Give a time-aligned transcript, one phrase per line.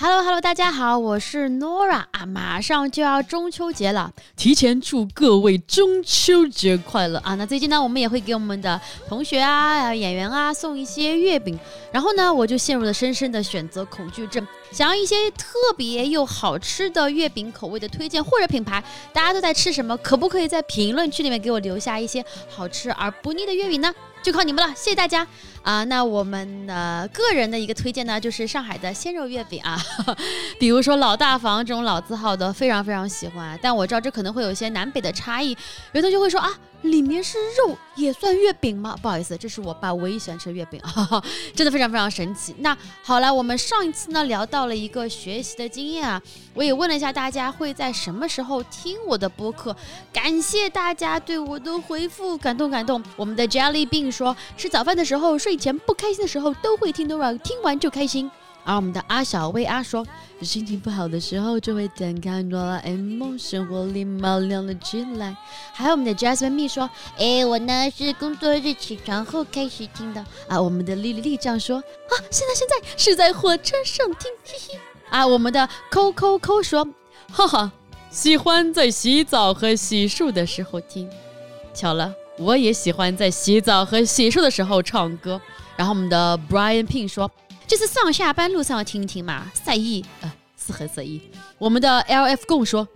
[0.00, 7.34] Hello Hello，大家好，我是 Nora 啊，马上就要中秋节了，提前祝各位中秋节快乐啊！
[7.34, 11.58] 那最近呢，我们也会给我们的同学啊、演员啊送一些月饼，
[11.90, 18.80] 然后呢，我就陷入了深深的选择恐惧症，想要一些特别又好吃的月饼口味的推荐或者品牌，
[19.12, 19.96] 大家都在吃什么？
[19.96, 23.92] 可不可以在评论区里面给我留下一些好吃而不腻的月饼呢？
[24.22, 25.26] 就靠你们了，谢谢大家
[25.62, 25.84] 啊！
[25.84, 29.78] 那我们的个人的一个推荐呢，就是上海的鲜肉月饼啊，
[30.58, 33.58] 比如说老大房这种老字号的，非常非常喜欢。
[33.62, 35.56] 但我知道这可能会有一些南北的差异，
[35.92, 36.50] 有的就会说啊。
[36.82, 38.96] 里面是肉，也算月饼吗？
[39.02, 40.80] 不好意思，这是我爸唯一喜欢吃的月饼，
[41.52, 42.54] 真的非常非常神奇。
[42.60, 46.22] 那好了，我们上一次呢聊到了一个学习的经验啊，
[46.54, 49.76] 我也问了一下大家会在什么时候听我的播客，
[50.12, 53.02] 感谢大家对我的回复，感动感动。
[53.16, 58.30] 我们的 Jelly Bean 说，吃早饭的时候、睡睡前不开心的时候都会听 Dora，听完就开心。
[58.64, 60.06] 而我们的阿小薇阿说，
[60.42, 65.34] 心情不好的时候就会点开哆啦 A 梦，生活立马亮了起来。
[65.72, 70.22] 还有我们的 Jasmine 蜜说，哎，我呢是工作日起床后开始听的。
[70.48, 74.78] 啊，我们的丽丽丽这样说，啊，现在现在是在火车上听，嘿嘿。
[75.08, 76.86] 啊，我们的扣扣扣说，
[77.32, 77.72] 哈哈，
[78.10, 81.08] 喜欢在洗澡和洗漱的时候听。
[81.72, 85.40] 巧了，我也喜欢在洗澡和洗漱的时候唱歌。
[85.76, 87.30] 然后我们的 Brian Pin 说。
[87.66, 91.20] 这次上下班路上要听一听嘛，赛意，呃，是很赛意。
[91.58, 92.88] 我们的 L F 共说，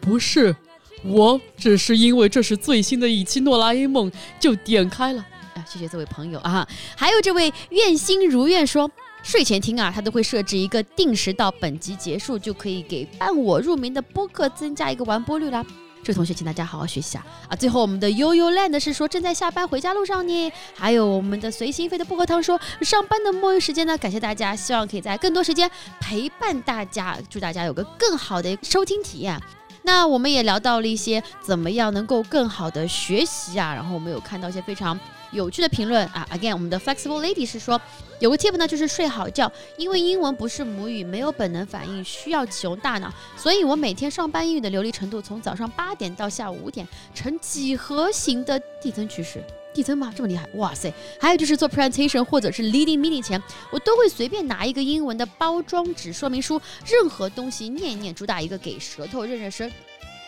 [0.00, 0.56] 不是，
[1.04, 5.24] 我只是因为这是最新的一期《诺拉 A 梦》，就点开了。
[5.54, 8.90] 啊，谢谢这位朋友啊，还有这位愿心如愿说，
[9.22, 15.64] 睡前听啊，他都会设置一个定时到本集结束就可以给伴我入眠的播客增加一个完播率啦。
[16.02, 17.26] 这位同学，请大家好好学习啊！
[17.48, 20.52] 啊，最后我们的悠悠 land 是说正在下班回家路上呢。
[20.74, 29.38] 还有我们的随心飞的薄荷糖说上班的摸鱼时间呢，感谢大家，希望可以在更多时间陪伴大家，祝大家有个更好的收听体验。
[29.82, 34.98] 那我们也聊到了一些怎么样能够更好的学习啊，然后我们有看到一些非常。
[35.32, 37.80] 有趣的评论啊！Again，我们的 Flexible Lady 是说
[38.18, 43.12] 有个 tip 呢，就是睡好觉，因为英文不是母语，没有本能反应，需要启用大脑。
[43.36, 49.42] 所以我每天上班英语的流利程度从早上八点到下午五点，呈几何形的递增趋势。
[49.72, 50.12] 递增吗？
[50.16, 50.44] 这么厉害？
[50.54, 50.92] 哇塞！
[51.20, 59.70] 还有就是做 presentation 或者是 leading meeting 前，我都会随便拿一个英文的包装纸说明书，任何东西念一念，主打一个给舌头认认声。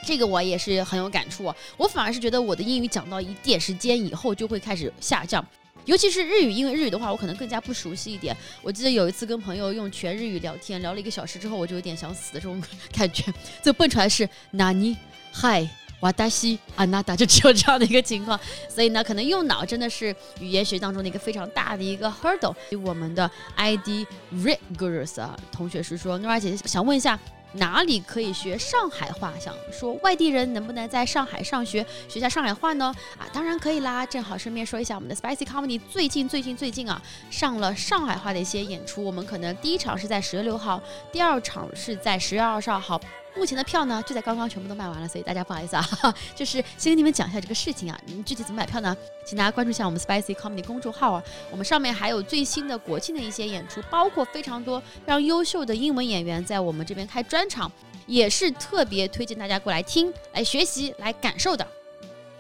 [0.05, 5.45] 这个我也是很有感触，我反而是觉得我的英语讲到一点时间以后就会开始下降，
[5.85, 8.37] 尤其是日语，因为日语的话我可能更加不熟悉一点。
[8.63, 12.61] 我记得有一次跟朋友用全日语聊天，聊了一个小时之后，我就有点想死的这种
[12.93, 13.25] 感觉，
[13.63, 14.97] 最后蹦出来是哪尼
[15.31, 15.69] 嗨
[16.01, 18.39] 瓦达西啊那达，就只有这样的一个情况。
[18.69, 22.55] 所以呢，可能用脑真的是语言学当中的一个非常大的一个 hurdle。
[22.83, 27.17] 我们的 ID rigorous 啊同学是说诺儿姐姐想问一下。
[27.55, 29.33] 哪里可以学上海话？
[29.39, 32.95] 想说外地人能不能在上海上学学下上海话呢？
[33.19, 34.07] 啊，当然可以啦！
[34.07, 39.03] 正好顺便说一下，我们的 Spicy Comedy 最近最近最近啊，上了上海话的一些演出。
[39.05, 40.81] 我们可能第一场是在十月六号，
[41.11, 43.01] 第二场是在十月二十二号。
[43.35, 47.99] 目前的票呢，就在刚刚全部都卖完了，所以大家不好意思啊，就是先跟你们讲一下这个事情啊。
[48.07, 48.97] 你们具体怎么买票呢？
[49.25, 57.71] 请大家关注一下我们 Spicy Comedy 公众号啊，我们上面还有最新的国庆的一些演出，包括非常多非常优秀的英文演员在我们这边开专场，
[58.07, 61.67] 也是特别推荐大家过来听、来学习、来感受的。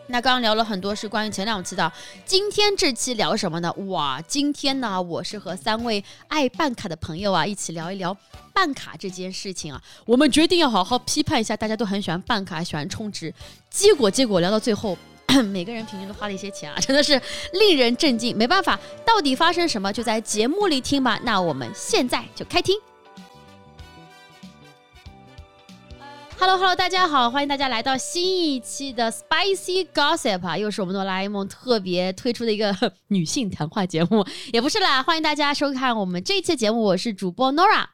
[0.09, 1.91] 那刚刚聊了很多是关于前两期的，
[2.27, 3.73] 今天这期聊什么呢？
[3.87, 8.15] 哇，今天呢，我是和三位爱办卡的朋友啊，一起聊一聊
[8.53, 9.81] 办卡这件事情啊。
[10.05, 13.33] 我们决定要好好批判一下，大家都很喜欢办卡，喜欢充值，
[13.71, 14.99] 结果结果聊到最后，
[15.51, 17.19] 每个人平均都花了一些钱啊，真的是
[17.55, 18.37] 令人震惊。
[18.37, 21.19] 没办法，到底发生什么，就在节目里听吧。
[21.23, 22.77] 那我们现在就开听。
[26.45, 32.75] Hello，Hello，大家好，欢迎大家来到新一期的 Spicy Gossip 啊，又是我们哆啦 A 梦特别推出的一个
[33.07, 37.85] 女性谈话节目，也不是啦，欢迎大家收看我们这一期节目，我是主播 Nora，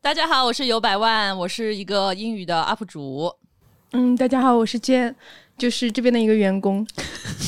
[0.00, 3.30] 大家好，我是有百万，我是一个英语的 UP 主，
[3.92, 5.14] 嗯，大家好，我是 Jane，
[5.58, 6.86] 就是这边的一个员工，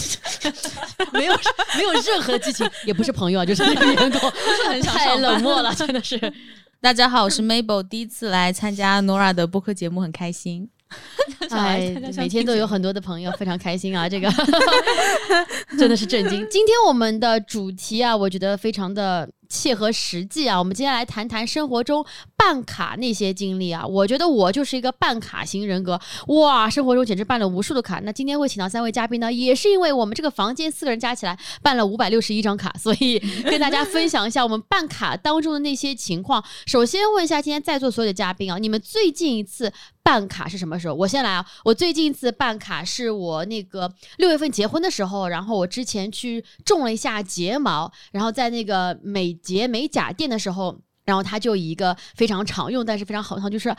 [1.15, 1.35] 没有
[1.75, 4.31] 没有任何激情，也不是朋友啊，就是那个员工，
[4.85, 6.21] 太冷漠了，真的是。
[6.85, 10.69] 大家好，我是 Mabel，第一次来参加 Nora 的播客节目，很开心。
[11.49, 14.07] 哎，每天都有很多的朋友，非常开心啊！
[14.07, 14.31] 这个
[15.79, 16.47] 真的是震惊。
[16.51, 20.59] 今天我们的主题啊，我觉得非常的切合实际啊。
[20.59, 22.05] 我们今天来谈谈生活中
[22.37, 23.87] 办卡那些经历啊。
[23.87, 28.01] 我觉得我就是一个办卡型人格，哇，生活中简直办了无数的卡。
[28.05, 36.45] 那今天会请到三位嘉宾呢，也是因为我们这个房间四个人加起来办了五百六十一张卡，所以 跟大家分享一下我们办卡当中的那些情况。
[36.67, 40.95] 首先问一下今天在座所有的嘉宾啊，你们最近一次办卡是什么时候？
[40.95, 50.81] 我先来啊，我最近一次办卡是我那个六月份结婚的时候，然后我之前去种了一下睫毛，然后在那个美结美甲店的时候。
[51.05, 53.79] 然后他就以一个非常常用但是非常好的，就是啊，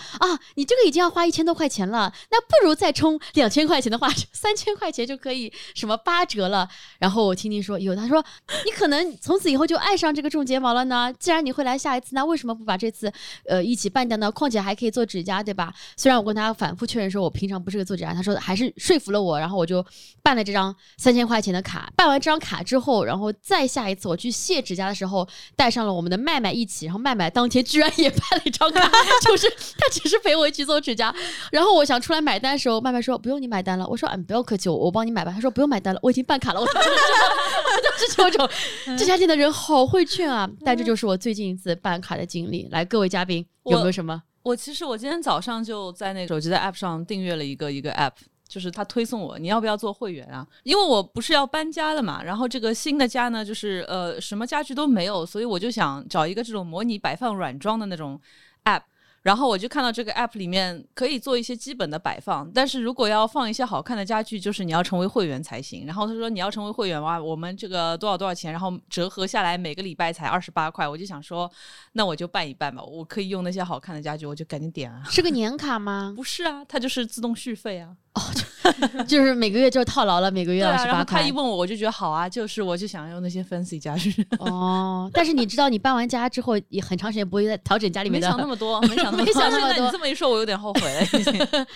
[0.55, 6.69] 你这个已经要花一千多块钱了，那不如再充两千块钱的话，三千块钱就可以什么八折了。
[6.99, 8.23] 然后我听听说有，他说
[8.63, 11.11] 你可能从此以后就爱上这个种睫毛了呢。
[11.17, 13.11] 既然你会来下一次，那为什么不把这次
[13.49, 14.31] 呃一起办掉呢？
[14.31, 15.73] 况且还可以做指甲，对吧？
[15.97, 19.83] 虽然我跟他反复确认说我平常不是个做指甲，他说还是说服了我，然后我就
[20.21, 21.91] 办了这张三千块钱的卡。
[21.95, 27.14] 办完这张卡之后，然后再下一次我去卸指甲的时候，带上了我们的麦麦一起，然后麦。
[27.15, 28.91] 买当天居然也办了一张卡，
[29.25, 31.13] 就是他只是陪我一起做指甲，
[31.51, 35.31] 然后我想出来买单的时候，麦麦说不用你买单了，我说嗯不要客气，我我帮你买吧。
[35.31, 36.59] 他说不用买单了，我已经办卡了。
[36.65, 38.49] 我当时就有种
[38.97, 40.49] 这家店的人好会劝啊。
[40.63, 42.67] 但这就是我最近一次办卡的经历。
[42.71, 44.21] 来，各位嘉宾有没有什么？
[44.43, 48.11] 我其实我今天早上就在那个手机的 app 上订阅了一个一个 app。
[48.47, 50.45] 就是他推送我，你要不要做会员啊？
[50.63, 58.19] 因为我不是要搬家了嘛，然后这个新的家呢，就是呃什么家具都没有，所以我就想找一个这种模拟摆放软装的那种
[58.65, 58.81] app。
[59.23, 65.83] 然后我就看到这个 app 里面可以做一些基本的摆放，但是如果要放一些好看的家具，就是你要成为会员才行。
[65.87, 70.87] 然后他说你要成为会员哇，我们这个多少多少钱，然后折合下来每个礼拜才二十八块。
[70.87, 71.51] 我就想说，
[71.93, 75.01] 那我就办一办吧，我可以用那些好看的家具，我就赶紧点啊。
[75.09, 76.13] 是个年卡吗？
[76.15, 77.97] 不是啊，它就是自动续费啊。
[78.15, 78.21] 哦，
[79.05, 81.21] 就是每个月就套牢了，每个月二十八块。
[81.21, 84.25] 他一问我，我就觉得好啊，就是我就想用那些 fancy 家具。
[84.39, 88.27] 哦，但是你知道，你搬完家之后也很长时间不会再调整家里面的。
[88.27, 89.33] 没想那么多，没想那么多。
[89.35, 89.85] 想那么多。
[89.85, 91.67] 你这么一说，我有点后悔了。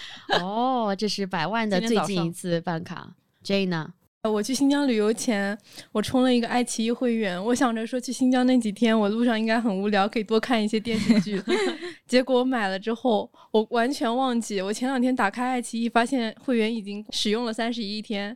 [0.42, 3.08] 哦，这是百万的最近一次办卡
[3.44, 3.90] ，J 呢？
[4.28, 5.58] 我去新疆旅游前，
[5.94, 7.42] 我充了一个爱奇艺会员。
[7.42, 11.42] 我想着说去新疆那几天，我路上应该很无聊，可以多看一些电视剧。
[12.06, 14.62] 结果我买了之后，我完全忘记。
[14.62, 18.36] 我前两天打开爱奇艺，发现会员已经使用了三十一天，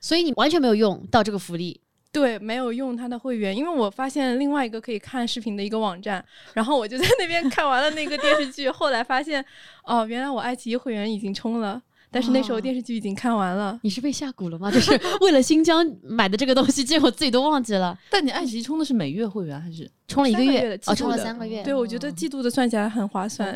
[0.00, 1.80] 所以你完全没有用到这个福利。
[2.12, 6.24] 对，没有用他的会员，因为我发现另外一个可以看视频的一个网站，
[6.54, 8.70] 然后我就在那边看完了那个电视剧。
[8.70, 9.44] 后来发现，
[9.82, 11.82] 哦，原来我爱奇艺会员已经充了。
[12.16, 14.70] 但是那时候电视剧已经看完了，你是被下蛊了吗？
[14.70, 17.94] 就是 为了新疆买的这个东西，结果自己都忘记了。
[18.08, 20.80] 但你爱奇艺充的是每月会员还是充了一个月？
[20.86, 21.62] 哦，充了三个月。
[21.62, 23.54] 对，我觉得季度的算起来很划算。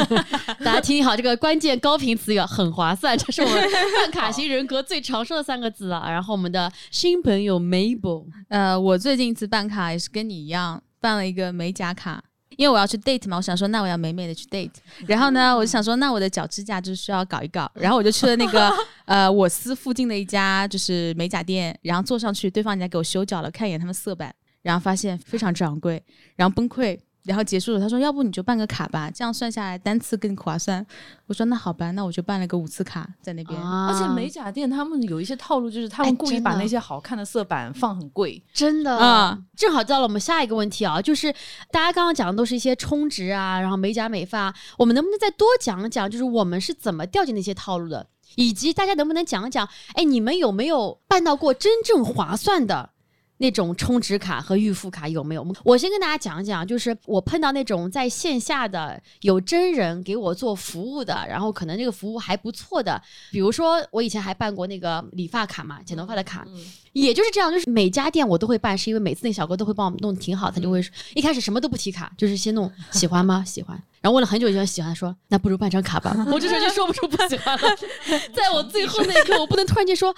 [0.62, 3.56] 大家听好这个关键高频词语，很划算，这是我们
[4.02, 6.10] 办卡型人格最常说的三个字啊。
[6.10, 12.22] 然后我们的新朋友 Mabel，呃，我最近一次办卡也是跟你一样，办了一个美甲卡。
[12.56, 14.70] 因为我要去 date 嘛，我想说那我要美美的去 date，
[15.06, 18.70] 然后呢，我就想说那我的脚指甲就需要搞一搞，然后我就去了那个
[19.06, 26.02] 呃我司附近的一家就是美甲店，然后坐上去，对方人家给我修脚了，看一眼他们色板，然后发现非常昂贵，
[26.36, 26.98] 然后崩溃。
[27.24, 30.86] 然后结束了，他说：“要不你就办个卡吧，这样算下来单次更划算。”
[31.26, 39.38] 我说：“那好吧，那我就办了个五次卡在那边。”而且美甲店他们有一些套路，就是他们故意把那些好看的色板放很贵，真的啊。
[39.56, 41.32] 正好到了我们下一个问题啊，就是
[41.70, 48.06] 大家刚刚讲的都是一些充值啊，然后美甲美发，我们能不能再多讲讲，就是我们是怎么掉进那些套路的，
[48.36, 52.90] 以及大家能不能讲讲，哎，你们有没有办到过真正划算的？
[53.38, 55.46] 那种充值卡和预付卡有没有？
[55.64, 63.00] 我先跟大家讲讲，就是我碰到那种在线下的有真人给我做服务的，然后可能这个服务还不错的，
[63.32, 66.46] 比如说我以前还办过那个理发卡嘛，剪头发的卡，
[66.92, 70.80] 也就是这样，就是每家店我都会办，是因为每次那小哥都会帮我们弄挺好，他就会
[71.14, 73.42] 一开始什么都不提卡，就是先弄喜欢吗？
[73.44, 77.68] 喜欢，然后问了很久喜欢喜欢，说那不如办张卡吧，我这时候就说不出不喜欢了，
[78.32, 80.14] 在我最后那一刻，我不能突然间说。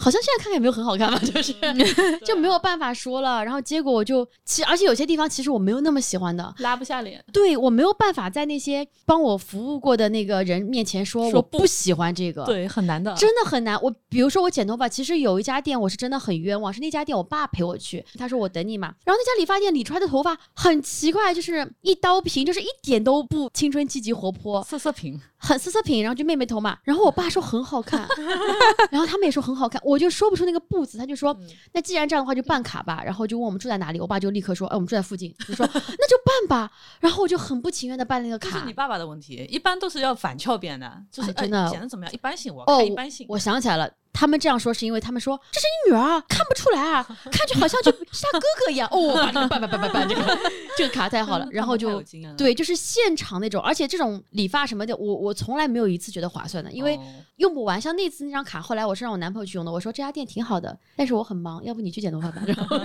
[0.00, 1.52] 好像现在看看也没有很好看吧，就是
[2.24, 3.44] 就没有办法说了。
[3.44, 7.22] 然后结果我就，其而且有些地方其实我没有那么喜欢的，拉不下脸。
[7.32, 13.76] 对我没有办法在那些帮我服务过的那个人面前说我不喜欢这个，对，很难的，真的很难。
[13.82, 18.94] 我比如说我剪头发，其实有一家店我是真的很冤枉，是那家店我爸陪我去，他说我等你嘛。
[19.04, 25.20] 然后那家理发店理出来的头发很奇怪，就是一刀平，就是一点都不青春积极活泼， 色色平。
[25.40, 28.08] 很色色平，然后就妹妹头嘛，然后我爸说很好看，
[28.90, 31.34] 然后他们也说很好看，我就说不出那个不字，他就说
[31.72, 38.50] 那既然这样的话就办卡吧，然后就问我们住在哪里，我爸就立刻说哎我们住在附近，就说那就办吧，然后我就很不情愿的办那个卡。
[38.50, 42.12] 这是你爸爸的问题，一般都是要反翘边的，就是真的显得怎么样？
[42.12, 43.26] 一般性，我看一般性。
[43.30, 43.90] 我想起来了。
[44.18, 47.98] 他们这样说是因为他们说这是你女儿啊，看不出来啊， 看着好像就是
[48.32, 48.88] 他哥哥一样。
[48.90, 50.38] 哦， 把这个办办办办办，这个
[50.76, 52.02] 这个卡太好了，然后就
[52.36, 57.00] 对，就是现场那种，而且这种理发什么的，我我从来没有一次觉得划算的，因为哦
[57.36, 57.80] 用不完。
[57.80, 62.42] 像那次那张卡，后来我是让我男朋友去用的，我说这家店挺好的，但是我很忙，要不你去剪头发吧。
[62.44, 62.76] 然后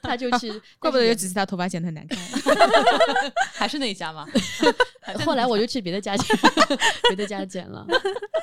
[0.00, 2.18] 他就去，怪不得有几次他头发剪得很难看。
[3.52, 4.26] 还是那一家吗？
[5.26, 6.38] 后来我就去别的家剪，
[7.10, 7.86] 别的家剪了。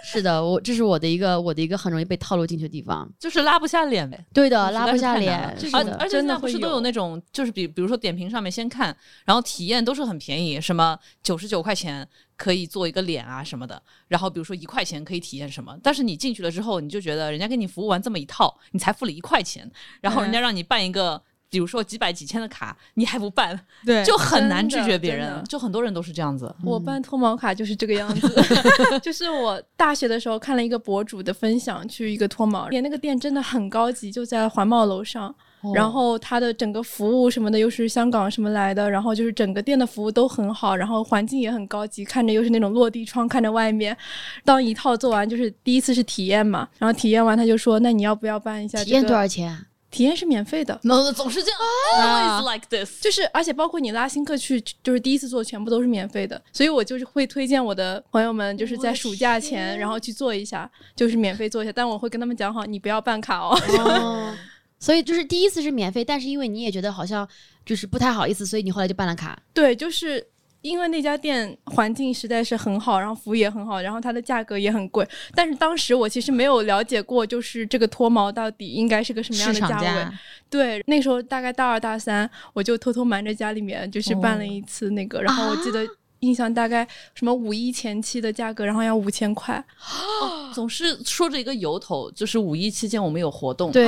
[0.03, 3.09] 是的，我这是我的一个我的一个很容易被套路进去的地方。
[3.17, 4.25] 就是拉不下脸呗。
[4.33, 5.39] 对的，拉不下脸，
[5.73, 19.69] 而而且现在不是都有那种，就是比比如说点评上面先看，然后体验都是很便宜，什么九十九块钱可以做一个脸啊什么的，然后比如说一块钱可以体验什么，但是你进去了之后，你就觉得人家给你服务完这么一套，你才付了一块钱，
[20.01, 21.21] 然后人家让你办一个。
[21.53, 25.39] 比如说几百几千的卡，你还不办，对就很难拒绝别人。
[25.47, 26.53] 就很多人都是这样子。
[26.63, 28.27] 我办脱毛卡就是这个样子，
[29.03, 35.29] 就是我大学的时候看了一个博主的分享，去一个脱毛店，那个店真的很高级，就在环贸楼上。
[35.29, 43.95] 哦然后它的整个服务什么的又是香港什么来的，然后就是整个店的服务都很好，然后环境也很高级，看着又是那种落地窗，看着外面。
[44.43, 48.85] 当一套做完，就是第一次是体验嘛，然后体验完他就说，那你要不要办一下、这个？
[48.85, 49.61] 体验多少钱啊？
[49.93, 50.77] 体验是免费的。
[50.81, 51.59] no，总是这样
[51.95, 52.99] ，always like this。
[52.99, 56.41] 就是，而且包括你拉新客去，就是第一次做，全部都是免费的。
[56.51, 61.71] 所以我就是会推荐我的朋友们，就是在暑假前，然后去做一下，就是免费做一下。
[61.71, 63.55] 但我会跟他们讲好，你不要办卡哦。
[63.79, 64.35] 哦，
[64.79, 67.27] 所以就是第一次是免费，但是因为你也觉得好像
[67.63, 69.39] 就是不太好意思，所以你后来就办了卡。
[69.53, 70.25] 对，就是
[70.63, 75.07] 因为那家店环境实在是很好，然后服务也很好，然后它的价格也很贵。
[75.35, 79.85] 但是当时我其实没有了解过，就是这个脱毛到底应该是个什么样的价位。
[79.85, 80.13] 价，
[80.49, 85.85] 对，那时候大概大二大三，我就偷偷瞒着家里面，就是办了一次那个，然后我记得
[86.23, 89.63] 印象大概什么五一前期的价格，然后要五千块。
[90.53, 93.85] 总是说着一个由头，就是五一期间我们有活动，对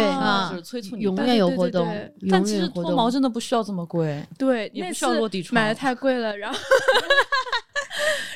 [0.49, 2.91] 就是催促你永办远有活动对对对，但永其实脱。
[2.95, 6.57] 毛真的不需要这么贵，对，也不需要落地窗买的太贵了，然后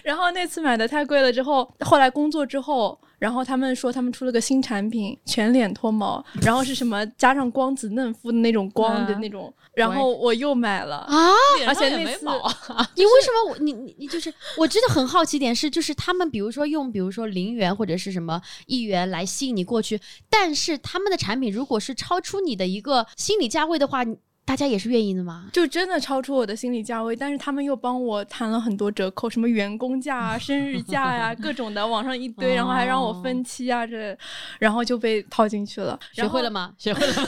[0.10, 10.98] 然后那次买的太贵了之后，后来工作之后，然后他们说他们出了个新产品，全脸脱毛，然后是什么加上光子嫩肤的那种光的嗯那种，然后我又买了。
[10.98, 11.30] 啊，
[11.68, 12.89] 而且那次没毛啊。
[12.98, 24.18] 你为什么我你你你就是我真的很好奇点是，就是他们比如说用比如说零元或者是什么一元来吸引你过去，但是他们的产品如果是超出你的一个心理价位的话，你
[24.50, 25.46] 大家也是愿意的吗？
[25.53, 34.18] 就真的超出我的心理价位，但是他们又帮我谈了很多折扣，什么员工价啊、 生日价呀、 各种的，网上一堆，然后还让我分期啊，这，
[34.58, 36.00] 然后就被套进去了。
[36.13, 36.74] 学会了吗？
[36.79, 37.27] 学会了吗？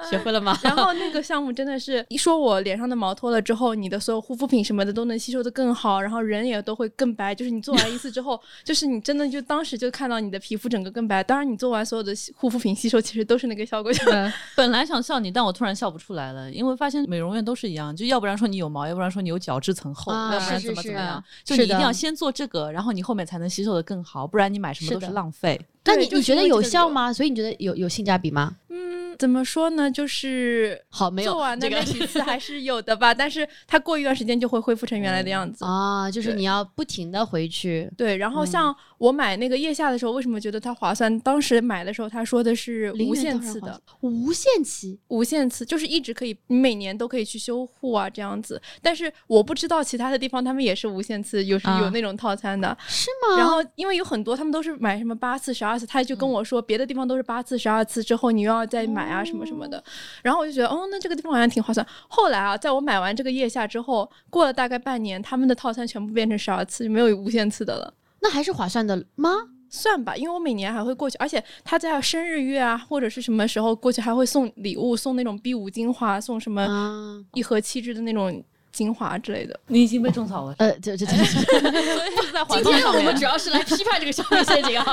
[0.08, 0.58] 学会了吗？
[0.62, 7.34] 然后那个项目真的是一说我脸上的毛脱了之后，你的所有护肤品什么的都能吸收的更好，然后人也都会更白。
[7.34, 11.22] 就是你做完一次之后，就是你真的就当时就看到你的皮肤整个更白。
[11.22, 13.92] 当然，你做完所有的护肤品吸收其实都是那个效果。
[14.06, 25.60] 嗯本来想笑你，但我突然笑不出来了，因为发现美容院都是一样，就要不然说你有毛，要不然说你有角质层厚，啊要不然是是怎么怎么样是，是的就你一定要先做这个，然后你后面才能吸收的更好，不然你买什么都是浪费。
[25.84, 27.12] 那你你觉得有效吗？
[27.12, 28.56] 所以你觉得有有性价比吗？
[28.68, 29.90] 嗯，怎么说呢？
[29.90, 35.64] 就是好，没有做完的这个那几次还是有的吧，但是它过一段时间就会恢复成原来的样子。
[35.64, 37.90] 啊，就是你要不停的回去。
[37.96, 41.18] 对，然后像我买那个腋下的时候，为什么觉得它划算？
[41.20, 48.60] 当时买的时候他说的是无限次的，无限期无限次就是一直可以，你每年都可以去修护啊，这样子。
[48.82, 52.76] 但是我不知道其他的地方他们也是无限次，有有那种套餐的。
[52.86, 53.38] 是吗？
[53.38, 59.82] 然后因为有很多他们都是买什么八次、十二次，他就跟我说别的地方都是八次、十二次之后你又要再买啊什么什么的。
[60.22, 61.84] 然后我就觉得哦，那这个地方好像挺划算。
[62.06, 67.92] 后来啊，在我买完这个腋下之后，过了大概半年，他们的套餐全部变成十二次，就没有无限次的了。
[68.20, 69.30] 那还是划算的吗？
[69.70, 79.58] 算吧，因为我每年还会过去，而且他在生日月啊，或者是什么时候过去还会送礼物，送那种 B 五精华，送什么啊，一盒气质的那种精华之类的。
[79.68, 83.28] 你已经被种草了，呃，这这这， 所以是在今天我们主。
[83.28, 84.84] 要是来批判这个消费陷阱啊！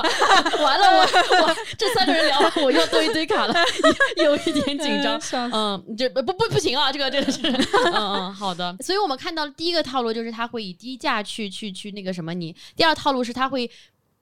[0.60, 1.02] 完了，我
[1.42, 3.56] 我这三个人聊完，我又多一堆卡了，
[4.18, 5.18] 有一点紧张。
[5.54, 8.76] 嗯，这不不不行啊，这个真的是，嗯嗯，好的。
[8.82, 13.72] 所以我们看到第一个套路就是他会以低价去去去那个什么你，第二套路是他会。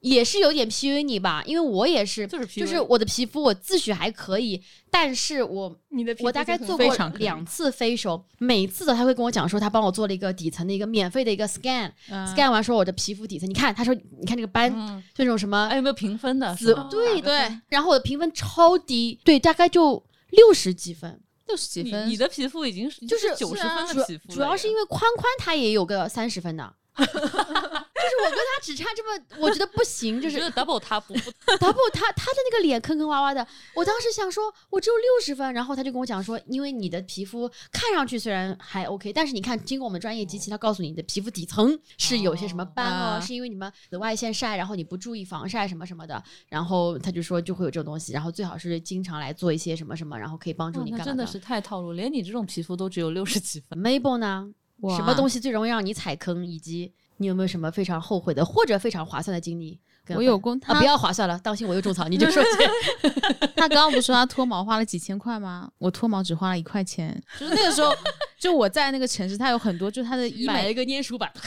[0.04, 12.26] 也是有点 PUA 你吧，因为我也是，就是就是我的皮肤我自诩还可以，但是我你的皮肤我大概做过两次 facial，每次的他会跟我讲说他帮我做了一个底层的一个免费的一个 scan，scan、嗯。
[12.26, 16.54] scan 完说我的皮肤底层，你看他说你看这个斑，嗯，就那种什么哎，有没有评分的？
[16.54, 26.74] 紫对对然后我的评分超低，对，大概就六十几分，六十几分，你你的皮肤已经是就是九十分主的皮肤了主要是因为宽宽他也有个三十分的，
[28.04, 31.20] 就是我我跟他只差这么，我觉得不行，就是 double 他不不
[31.52, 53.78] double 他他的那个脸坑坑洼洼的，我当时想说，我只有六十分，然后他就跟我讲说，因为你的皮肤看上去虽然还 OK，但是你看经过我们专业机器，他告诉你你的皮肤底层是有些什么斑哦，啊是因为你们紫外线晒，然后你不注意防晒什么什么的，然后他就说就会有这种东西，然后最好是经常来做一些什么什么，然后可以帮助你干嘛那真的是太套路，连你这种皮肤都只有六十几分。
[53.78, 54.52] Mabel 呢？
[54.96, 59.78] 什么东西最容易让你踩坑，以及你有没有什么非常后悔的或者非常划算的经历？
[60.14, 63.10] 我有工，啊，他不要划算了，当心我又种草，你就说去。
[63.56, 65.70] 他刚刚不是说他脱毛花了几千块吗？
[65.78, 67.90] 我脱毛只花了一块钱，就是那个时候，
[68.38, 71.32] 就我在那个城市，他有很多，就他的 医美，买了一个粘鼠板，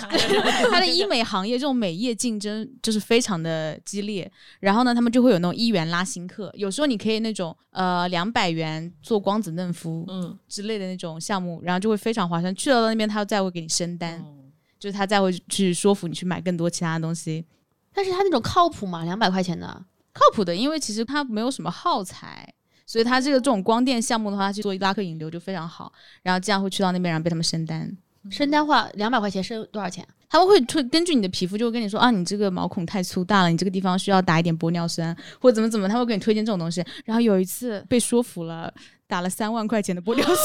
[0.72, 4.30] 他的医美行业这种美业竞争就是非常的激烈。
[4.60, 12.56] 然后呢，他们就会有那种一元拉新客，有时候你可以那种呃两百元做光子嫩肤嗯，之类的那种项目，然后就会非常划算。
[12.56, 14.34] 去到那边，他再会给你升单，哦
[14.80, 17.46] 就是他再会去说服你去买更多其他的东西。
[17.94, 19.68] 但是他那种靠谱吗，两百块钱的，
[20.14, 22.54] 靠谱的，因为其实它没有什么耗材，
[22.86, 25.92] 所以它这个这种光电项目的话，去做拉客引流就非常好。
[26.22, 27.96] 然后这样会去到那边，然后被他们升单。
[28.30, 30.06] 升单话两百块钱升多少钱？
[30.30, 36.84] 他们会推根据你的皮肤，就会跟你说啊，你这个毛孔太粗大了，你这个地方需要打一点玻尿酸，或者怎么怎么，他会给你推荐这种东西。
[37.06, 38.72] 然后有一次被说服了，
[39.08, 40.44] 打了三万块钱的玻尿酸，去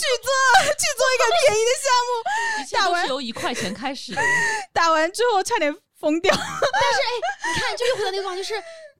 [0.00, 0.30] 做
[0.72, 2.10] 去做一个便宜的项目，
[2.62, 4.22] 一切都是由一块钱开始的。
[4.72, 6.32] 打完之后差点疯掉。
[6.34, 8.54] 但是哎你看，就又回到那个话，就是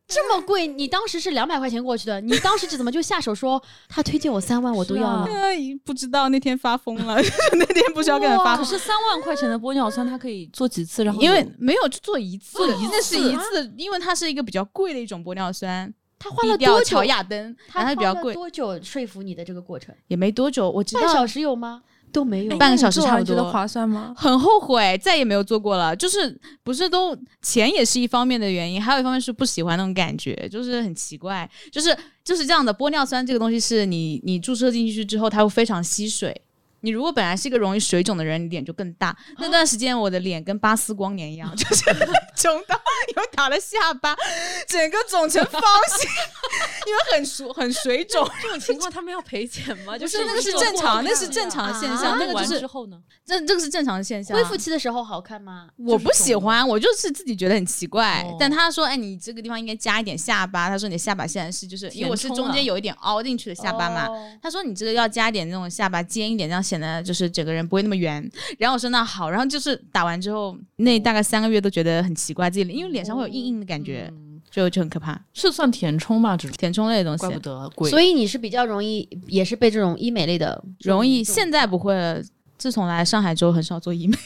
[0.07, 5.33] 这么贵，你当时是两百块钱过去的，你当时怎么就下手说他推荐我三万我都要呢？
[5.33, 7.17] 哎不知道那天发疯了，
[7.53, 8.65] 那天不需要跟他发疯。
[8.65, 11.03] 可是三万块钱的玻尿酸，它可以做几次？
[11.05, 17.05] 然后因为没有就做一次，做一那是一次，因为它是一个比较贵的一种玻尿酸，他花了多久乔？
[17.05, 19.95] 雅登，他然后它比较贵，花了多久说服你的这个过程？
[20.09, 21.83] 也没多久，我知道半小时有吗？
[22.13, 22.57] 都没有。
[22.57, 24.15] 半个小时差不多觉得划算吗？
[24.17, 25.95] 很后悔，再也没有做过了。
[25.97, 32.73] 就是不是都钱也是一方面的原因，还有一方面是不喜欢那种感觉，就是很奇怪，就是就是这样的。
[32.73, 36.41] 玻尿酸这个东西是你你注射进去之后，它会非常吸水。
[36.85, 39.17] 你如果本来是一个容易水肿的人，你脸就更大。
[39.39, 41.83] 那段时间我的脸跟巴斯光年一样，就是
[42.37, 42.79] 肿到
[43.17, 44.15] 有打了下巴，
[44.69, 45.63] 整个肿成方
[45.99, 46.11] 形，
[46.87, 48.29] 因为很熟很水肿。
[48.43, 49.97] 这种情况他们要赔钱吗？
[49.97, 52.99] 就就是那个是正常，那是正常的现象，那个就是之后呢？
[53.25, 54.37] 这这个是正常的现象。
[54.37, 55.69] 恢复期的时候好看吗？
[55.79, 58.23] 我不喜欢，我就是自己觉得很奇怪。
[58.23, 60.69] 哦但他说，哎，你这个地方应该加一点下巴。
[60.69, 64.07] 他说你的下巴现在是就是因为我是中间有一点凹进去的下巴嘛。
[64.09, 68.29] 哦他说你这个要加点那种下巴尖一点，这样显得就是整个人不会那么圆。
[68.59, 75.21] 然后我说那好，然后就是打完之后那大概三个月都觉得很奇怪，自己因为脸上会有硬硬的感觉，嗯就就很可怕。
[75.33, 77.91] 是算填充吧，只是填充类的东西怪不西得贵。
[77.91, 82.21] 所以你是比较容易，也是被这种医美类的容易，现在不会了。
[82.57, 84.17] 自从来上海之后，很少做医美。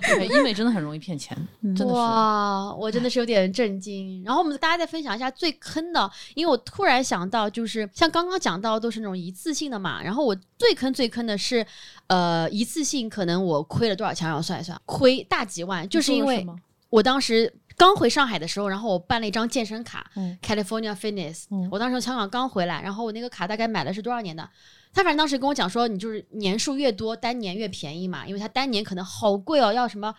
[0.00, 1.92] 对医美真的很容易骗钱， 真的是。
[1.92, 4.22] 哇，我真的是有点震惊。
[4.24, 11.66] 然后我们大家再分享一下最坑的，因为我突然想到，就是像刚刚讲到都是那种一次性的嘛，然后我最坑最坑的是，
[12.06, 14.28] 呃，一次性可能我亏了多少钱？
[14.28, 16.46] 让我算一算，亏大几万，就是因为
[16.90, 24.48] 我当时刚回上海的时候，然后我办了一张健身卡、嗯 c a l i f o r n i a Fitness，、嗯我当时从香港刚回来，然后我那个卡大概买的是多少年的？
[24.98, 30.12] 他反正当时跟我讲说，你就是年数越多，单年越便宜嘛，因为他单年可能好贵哦，要什么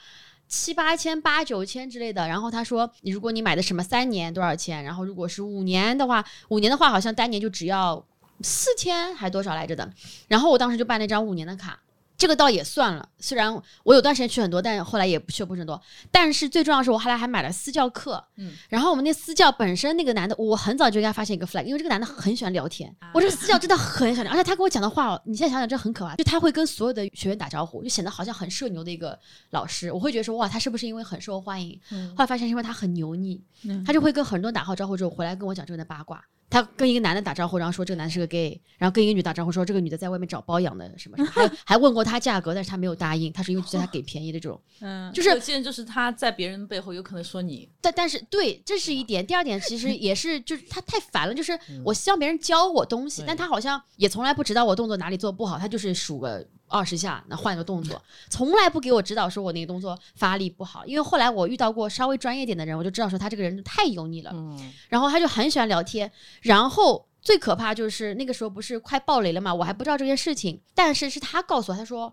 [0.47, 2.25] 七八千、八九千之类的。
[2.29, 8.01] 然后他说，你如果你买的什么三年多少钱，然后如果是五年的话，五年的话好像单年就只要
[8.41, 9.91] 四千还多少来着的。
[10.29, 11.77] 然后我当时就办了一张五年的卡。
[12.19, 13.49] 这个倒也算了，虽然
[13.84, 15.82] 我有段时间去很多，但是后来也不去不是很多。
[16.12, 18.21] 但是最重要的是，我后来还买了私教课。
[18.36, 22.93] 嗯然后我们那私教本身那个男的，我很早就应该发现一个 flag，因为这个男的很喜欢聊天。
[23.13, 26.17] 我这个私教真的很喜欢聊，而且他跟我讲的话哦，你现在想想真的很可怕。
[26.17, 29.17] 就他会跟所有的学员打招呼，就显得好像很社牛的一个
[29.51, 29.89] 老师。
[29.89, 31.79] 我会觉得说，哇，他是不是因为很受欢迎？
[31.91, 36.21] 嗯后来发现是因为他很油腻，嗯他就会跟很多人打好招呼之后回来跟我讲这个人的八卦。
[36.49, 49.25] 他跟一个男的打招呼，然后说这个男的是个 gay，然后跟一个女打招呼说这个女的在外面找包养的什么什么， 还还问过他价格，但是他没有答应，他是因为觉得他给便宜的这种，嗯，就是可见就是他在别人背后有可能说你，但但是对，这是一点。
[49.25, 53.27] 第二点其实也是，就是他太烦了，就是我希望别人教我东西，对。
[53.27, 60.86] 但他好像也从来不指导我动作哪里做不好，他就是数个二十下，那换一个动作，从来不给我指导说我那个动作发力不好。
[60.86, 66.10] 因为后来我遇到过稍微专业点的人，我就知道说他这个人太油腻了，嗯，然后他就很喜欢聊天，
[66.41, 67.05] 然后。
[67.21, 72.12] 最可怕就是那个时候不是快爆雷了嘛，我还不知道这件事情，但是是他告诉我，他说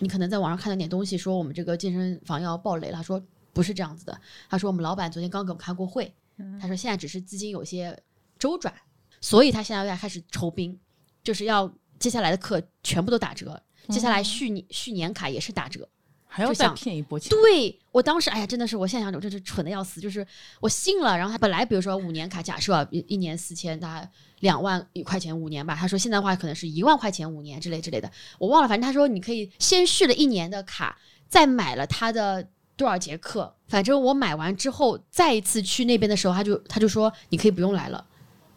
[0.00, 2.96] 你可能在网上看到点东西，说我们这个健身房要爆雷了。
[2.96, 6.12] 他说不是这样子的，他说我们老板昨天刚给我们开过会，
[6.60, 7.96] 他说现在只是资金有些
[8.36, 8.74] 周转，
[9.20, 10.76] 所以他现在要开始筹兵，
[11.22, 15.88] 就是要接下来的课全部都打折，接下来续年续年卡也是打折。
[16.30, 17.30] 还要再骗一波钱。
[17.30, 19.98] 对我当时，哎呀，真的是，我现在想，我真是蠢的要死。
[19.98, 20.24] 就是
[20.60, 24.08] 我信了，然后他本来比如说五年卡，假设啊一一年四千，大概
[24.40, 25.74] 两万一块钱五年吧。
[25.74, 28.68] 他说现在的话可能是一万块钱五年之类之类的，我忘了。
[28.68, 30.98] 反正他说你可以先续了一年的卡，
[31.28, 32.46] 再买了他的
[32.76, 33.56] 多少节课。
[33.66, 38.06] 反正我买完之后，再一次去那边的时候，他就他就说你可以不用来了。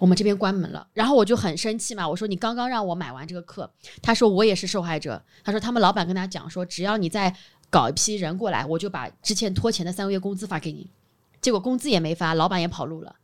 [0.01, 7.31] 我们这边关门了，然后我就很生气嘛，我说你刚刚让我买完这个课，他说我也是受害者，他说他们老板跟他讲说，只要你再
[7.69, 10.89] 搞一批人过来，我就把之前拖钱的三个月工资发给你。
[11.39, 13.15] 结果工资也没发，老板也跑路了，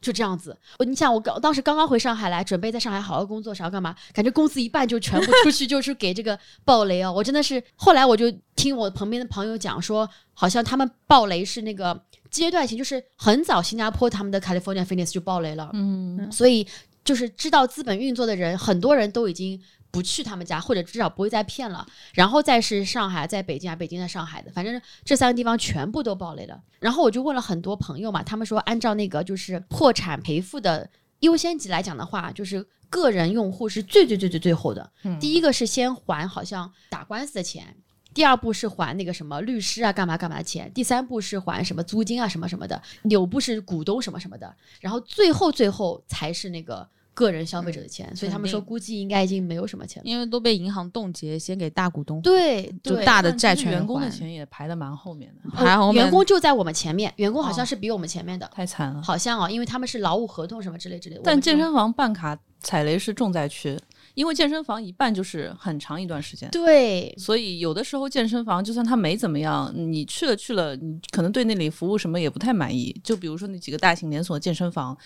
[0.00, 0.56] 就这样子。
[0.78, 3.94] 我你想，我刚当时刚刚回上海来，准备在上海好好工作，啥干嘛？
[4.14, 7.12] 感觉工资一半就全部出去，就是给这个暴雷哦。
[7.12, 16.66] 我真的是，后来我就听我旁边的朋友讲说，好像他们暴雷是那个阶段性，就是很早新加坡他们的 California Fitness 就爆雷了，嗯，所以
[17.04, 21.86] 就是知道资本运作的人，很多人都已经不去他们家，或者至少不会再骗了。
[22.14, 26.58] 然后再是上海，在北京啊，北京在上海的，反正这三个地方全部都爆雷了。
[26.80, 30.88] 然后我就问了很多朋友嘛，他们说按照那个就是破产赔付的
[31.20, 34.90] 优先级来讲的话，就是个人用户是最最最最最后的。
[35.02, 37.76] 嗯第一个是先还好像打官司的钱。
[38.14, 40.70] 第二步是还那个什么律师啊，干嘛干嘛的钱。
[40.74, 42.80] 第三步是还什么租金啊，什么什么的。
[43.02, 44.54] 纽部是股东什么什么的。
[44.80, 48.14] 然后最后最后才是那个个人消费者的钱。
[48.16, 50.08] 所以他们说估计应该已经没有什么钱了。
[50.08, 59.02] 因为都被银行冻结，先给大股东，对对，就大的债权还员工的钱也排的蛮后面的，呃还好我们员工就在我们前面，员工好像哦是比我们前面的，太惨了。
[59.02, 61.22] 好像哦，因为他们是劳务合同什么之类之类的。
[61.24, 63.78] 但健身房办卡踩雷是重灾区，
[64.14, 66.50] 因为健身房一办就是很长一段时间。
[66.50, 72.94] 对所以有的时候健身房就算它没怎么样，你去了去了，你可能对那里服务什么也不太满意。
[73.02, 74.96] 就比如说那几个大型连锁健身房，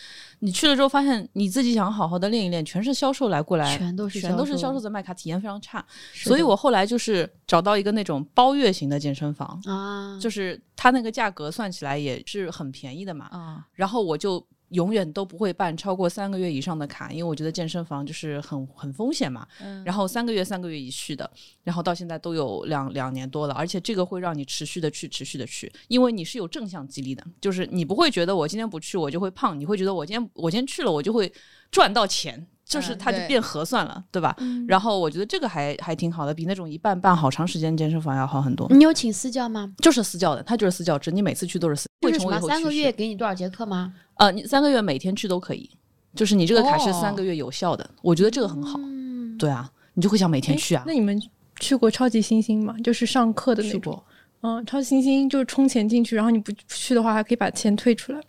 [0.40, 5.84] 你去了之后发现你自己想好好的练一练，全是销售来过来，全都是全都是销销售在卖卡，体验非常差。
[6.12, 13.26] 所以我后来就是找到一个那种包月型的健身房，啊，就是它那个价格算起来也是很便宜的嘛。
[13.26, 19.46] 啊，然后我就永远都不会办超过三个月以上的卡，因为我觉得健身房就是很很风险嘛。
[19.60, 21.30] 嗯然后三个月三个月一续的，
[21.62, 31.32] 然后到现在都有两两年多了，而且这个会让你持续的去持续的去，因为你是有正向激励的，就是你不会觉得我今天不去我就会胖，你会觉得我今天我今天去了我就会
[31.70, 32.46] 赚到钱。
[32.66, 34.36] 就是它就变合算了，对吧？
[34.66, 38.66] 然后我觉得这个还还挺好的，比那种一办办好长时间健身房要好很多。
[38.70, 39.72] 你有请私教吗？
[39.78, 41.86] 就是私教的，他就是私教制，你每次去都是私。
[42.00, 43.94] 就是什么为什么我以后三个月给你多少节课吗？
[44.16, 45.70] 呃，你三个月每天去都可以，
[46.14, 48.78] 就是你这个卡是哦三个月有效的，我觉得这个很好。
[48.82, 50.82] 嗯，对啊，你就会想每天去啊。
[50.86, 51.20] 那你们
[51.60, 52.74] 去过超级星星吗？
[52.84, 53.80] 就是上课的那种。
[53.80, 54.04] 去过
[54.42, 58.20] 嗯，超级星星就是充钱进去，然后你不去的话，还可以把钱退出来。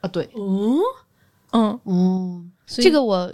[0.00, 0.08] 啊？
[0.08, 0.78] 对，哦
[1.52, 3.32] 嗯，嗯，所以这个我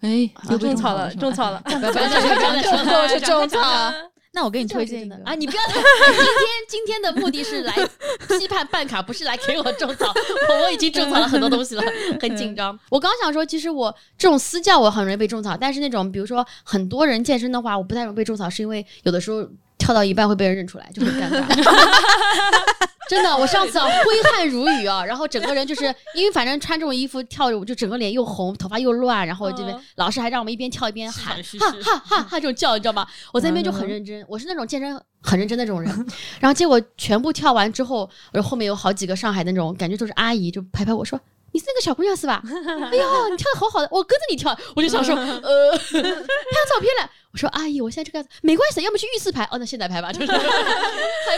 [0.00, 1.60] 哎，又种草了，种草了。
[1.64, 3.94] 不要再说，不要再说了，是种草了。
[4.38, 5.34] 那我给你推荐一个啊！
[5.34, 7.74] 你不要太，今天今天的目的是来
[8.38, 10.14] 批判办卡，不是来给我种草。
[10.48, 11.82] 我我已经种草了很多东西了，
[12.20, 12.78] 很紧张。
[12.88, 19.44] 我刚想说，其实我这种私教我很容易被种草，但是那种比如说很多人健身的话，我不太容易被种草，是因为有的时候
[19.88, 21.44] 跳到一半会被人认出来，就很尴尬。
[23.08, 33.08] 真的，我上次啊 挥汗如雨啊，然后整个人就是因为反正穿这种衣服跳着舞，就整个脸又红，头发又乱，然后这边嗯老师还让我们一边跳一边喊哈哈哈哈这种叫，你知道吗？
[33.32, 35.90] 我在那边就很认真，我是那种健身很认真的那种人。
[36.38, 41.18] 然后结果全部跳完之后，然后后面有好几个上海的那种感觉都是阿姨，就拍拍我说。
[41.58, 42.40] 你是那个小姑娘是吧？
[42.46, 47.10] 哎呦，你跳的好好的，我跟着你跳，我就想说， 呃， 拍张照片来。
[47.32, 50.38] 我说阿姨，我现在这个样子没关系，要么去浴室拍，哦，那现在拍吧，就是还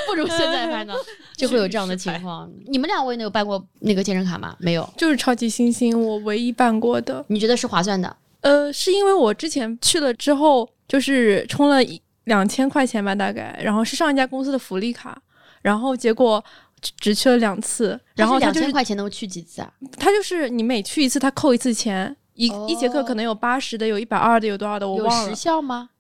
[0.07, 0.95] 不如现在拍呢，
[1.37, 2.49] 就会有这样的情况。
[2.67, 4.55] 你们两位呢有办过那个健身卡吗？
[4.61, 7.25] 没有，就是超级星星，我唯一办过的。
[7.29, 8.15] 你觉得是划算的？
[8.43, 15.21] 呃，是因为我之前去了之后，就是充了一两千块钱吧，大概，然后是上一家公司的福利卡，
[15.63, 16.43] 然后结果
[16.81, 19.73] 只只去了两次，然后他两就是千块钱能去几次啊？
[19.99, 25.35] 他就是你每去一次，他扣一次钱，一、哦一节课可能有八十的，有一百二的，有多少的我有时忘了。
[25.35, 25.91] 效吗？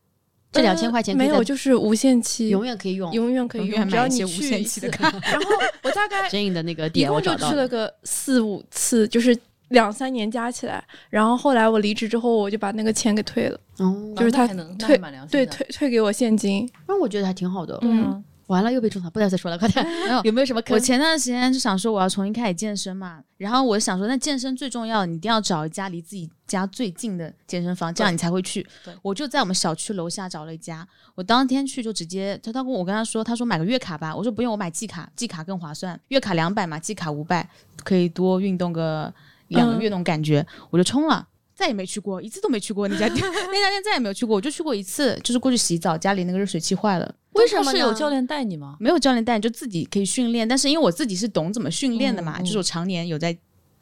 [0.52, 3.12] 这两千块钱没有，就是无限期，永远可以用。
[3.12, 4.80] 永远可以用，只要你买一些无限去一次。
[4.80, 5.08] 期的卡。
[5.22, 5.46] 然后
[5.84, 7.52] 我大概 真颖的那个一点我共就找到了。
[7.52, 9.36] 去了个四五次，就是
[9.68, 10.82] 两三年加起来。
[11.08, 14.44] 然后后来我离职之后，我就把那个钱给退了，哦，就是他
[14.76, 16.68] 退对，退退给我现金。
[16.88, 17.78] 那我觉得还挺好的。
[17.82, 19.84] 嗯，完了又被种草，不要再说了，快点。
[19.86, 20.74] 没有有没有什么坑？
[20.74, 28.92] 我前段时间就想说我要重新开始健身嘛，然后我想说那健身最重要，你一定要找一家离自己家最近的健身房，这样你才会去对。
[29.02, 37.48] 我就在我们小区楼下找了一家，我当天去就直接他他跟我跟他说，他说买个月卡吧，我说不用，我买季卡，季卡更划算，月卡两百嘛，季卡五百，
[37.84, 39.12] 可以多运动个
[39.48, 41.28] 两个月那种感觉，我就冲了。
[41.54, 48.76] 再也没去过，一次都没去过那家店， 那家店再也没有去过，我就去过一次，就是过去洗澡，家里那个热水器坏了，为为什么是有教练带你吗？
[48.78, 50.46] 没有教练带，你就自己可以训练。
[50.46, 53.32] 但是因为我自己是懂怎么训练的嘛，就是我常年有在，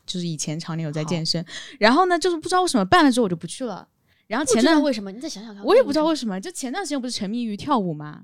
[0.07, 1.45] 就是以前常年有在健身。
[1.79, 3.87] 然后呢，就是不知道为什么办了之后我就不去了。
[4.27, 5.11] 然后前段为什么？
[5.11, 5.65] 你再想想看。
[5.65, 8.23] 我也不知道为什么，就前段时间我不是沉迷于跳舞吗？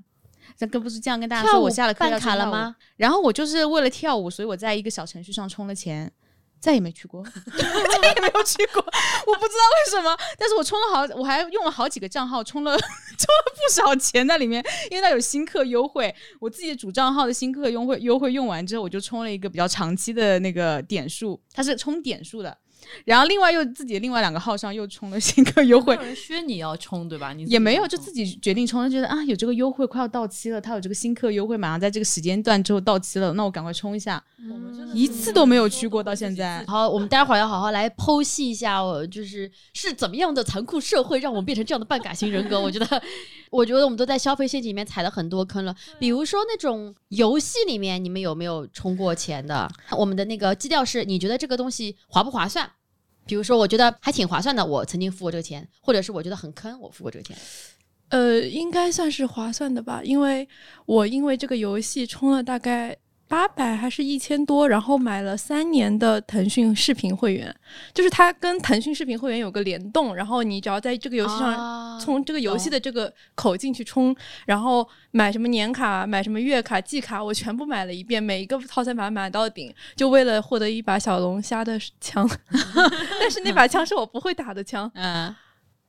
[0.59, 2.37] 那跟不是这样跟大家说，我下了课办要跳舞？
[2.37, 2.75] 卡了吗？
[2.97, 6.09] 然后我就是为了跳舞，所以我在一个小程序上充了钱，
[6.65, 7.23] 再也没去过，
[7.53, 8.81] 再也没有去过。
[9.27, 16.13] 我不知道为什么，但是我充了好，我还用了好几个账号充了 充了不少钱在里面，因为它有新客优惠。
[16.39, 22.57] 我自己的主账号的新客优惠优惠用完之后，我就充了一个比较长期的那个点数，它是充点数的。
[23.05, 27.33] 然后另外又自己另外两个号上又充了新客优惠有，人削你要充对吧？
[27.33, 36.63] 你也没有，就自己决定充，就觉得啊有这个优惠快要到期了，它有这个新客优惠，马上在这个时间段之后到期了，那我赶快充一下，我们真的一次都没有去过到现在。
[36.67, 42.59] 好，我们待会儿要好好来剖析一下，哦，就是是怎么样的残酷社会让我们变成这样的半感型人格。
[42.59, 43.01] 我觉得，
[43.51, 45.75] 我觉得我们都在消费陷阱里面踩了很多坑了。
[45.99, 49.69] 比如说那种游戏里面，你们有没有充过钱的？
[49.91, 52.69] 我们的那个基调是，你觉得这个东西划不划算？
[53.25, 57.35] 比如说，我觉得还挺划算的，我曾经付过这个钱，或者是我觉得很坑，我付过这个钱。
[58.09, 60.47] 呃，应该算是划算的吧，因为
[60.85, 62.95] 我因为这个游戏充了大概
[63.27, 67.53] 八百还是一千多，然后买了三年的腾讯视频会员，
[67.93, 82.29] 就是它跟腾讯视频会员有个联动，然后你只要在这个游戏上啊从这个游戏的这个口进去充，然后买什么年卡、买什么月卡、季卡，我全部买了一遍，每一个套餐把它买到顶，就为了获得一把小龙虾的枪，
[83.19, 85.35] 但是那把枪是我不会打的枪，嗯，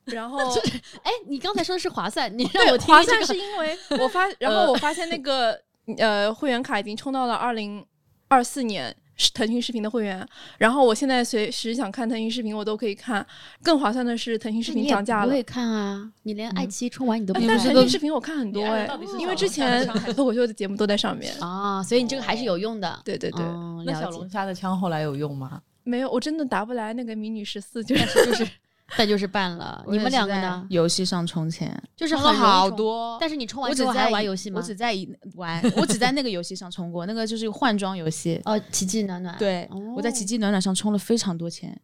[0.05, 0.39] 然后
[1.03, 5.59] 哎，你刚才说的是划算，你让，我听划算是因为我发， 然后我发现那个
[5.97, 7.85] 呃会员卡已经充到了二零
[8.27, 8.95] 二四年。
[9.19, 10.23] 是腾讯视频的会员，
[10.59, 13.25] 然后我现在随时想看腾讯视频，我都可以看。
[13.63, 16.11] 更划算的是，腾讯视频涨价了我也，看啊？
[16.21, 21.33] 你连爱奇艺充完你都不哎会看但腾讯视频我看很多哎因为之前脱口秀的节目都在上面。
[21.39, 23.01] 啊，所以你这个还是有用的。
[23.03, 25.63] 对对对，哦那小龙虾的枪后来有用吗？
[25.83, 28.47] 没有，我真的打不来那个迷你十四，就是就是，
[28.95, 29.83] 但就是办了。
[29.89, 30.65] 你们两个呢？
[30.69, 33.17] 游戏上充钱，就是充了好多。
[33.19, 34.59] 但是你充完之后还在玩游戏吗？
[34.59, 38.41] 我只在一 玩，我只在那个游戏上充过，那个就是换装游戏。
[38.45, 39.35] 哦，奇迹暖暖。
[39.37, 41.77] 对，哦我在奇迹暖暖上充了非常多钱，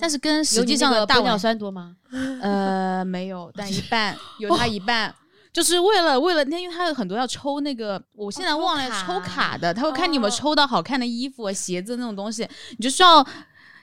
[0.00, 1.96] 但是跟实际上的玻尿酸多吗？
[2.42, 5.14] 呃没有，但一半有它一半。
[5.52, 13.26] 就是为了为了那，因为它有很多要抽那个，我现在忘了抽卡的，他会看你有没有哦抽到好看的衣服、啊、鞋子那种东西，你就需要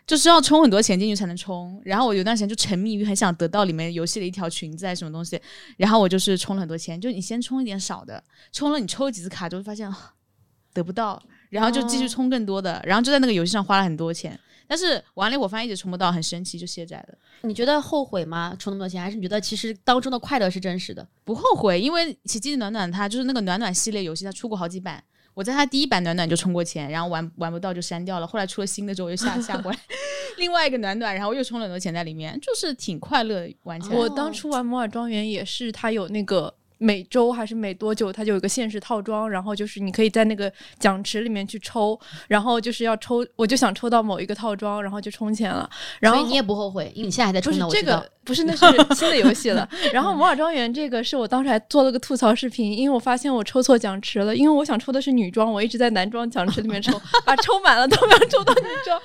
[0.07, 1.79] 就是要充很多钱进去才能充。
[1.83, 5.39] 然后我有段时间就沉迷于很想得到里面游戏的一条裙子啊什么东西，
[5.75, 10.13] 然后我就是充了很多钱，就你先充一点少的，充了你抽几次卡就会发现啊
[10.73, 14.39] 得不到，然后就继续充更多的，然后就在那个游戏上花了很多钱。
[14.69, 17.17] 但是玩了我发现一直充不到，很神奇就卸载了。
[17.43, 18.53] 你觉得后悔吗？
[18.59, 21.07] 充那么多钱，还是你觉得其实当中的快乐是真实的？
[21.23, 25.01] 不后悔，因为奇迹暖暖它就是那个暖暖系列游戏，它出过好几版。
[25.37, 28.25] 我在它第一版暖暖就充过钱，然后玩玩不到就删掉了。
[28.25, 29.77] 后来出了新的之后又下下回来
[30.37, 33.95] 另外一个暖暖，然后又充了很多钱在里面，就是挺快乐的玩起来。
[33.95, 45.69] 我当初玩摩尔庄园也是，它有那个每周还是每多久，它就有一个限时套装，然后就是你可以在那个奖池里面去抽，然后就是要抽，我就想抽到某一个套装，然后就充钱了。
[45.99, 47.65] 然后所以你也不后悔，因为你现在还在充呢。
[47.65, 49.67] 不是这个，不是那是 新的游戏了。
[49.91, 59.01] 然后摩尔庄园这个是我当时还做了个吐槽视频，因为我发现我抽错奖池了，因为我想抽的是女装，我一直在男装奖池里面抽， 把抽满了都没有抽到女装。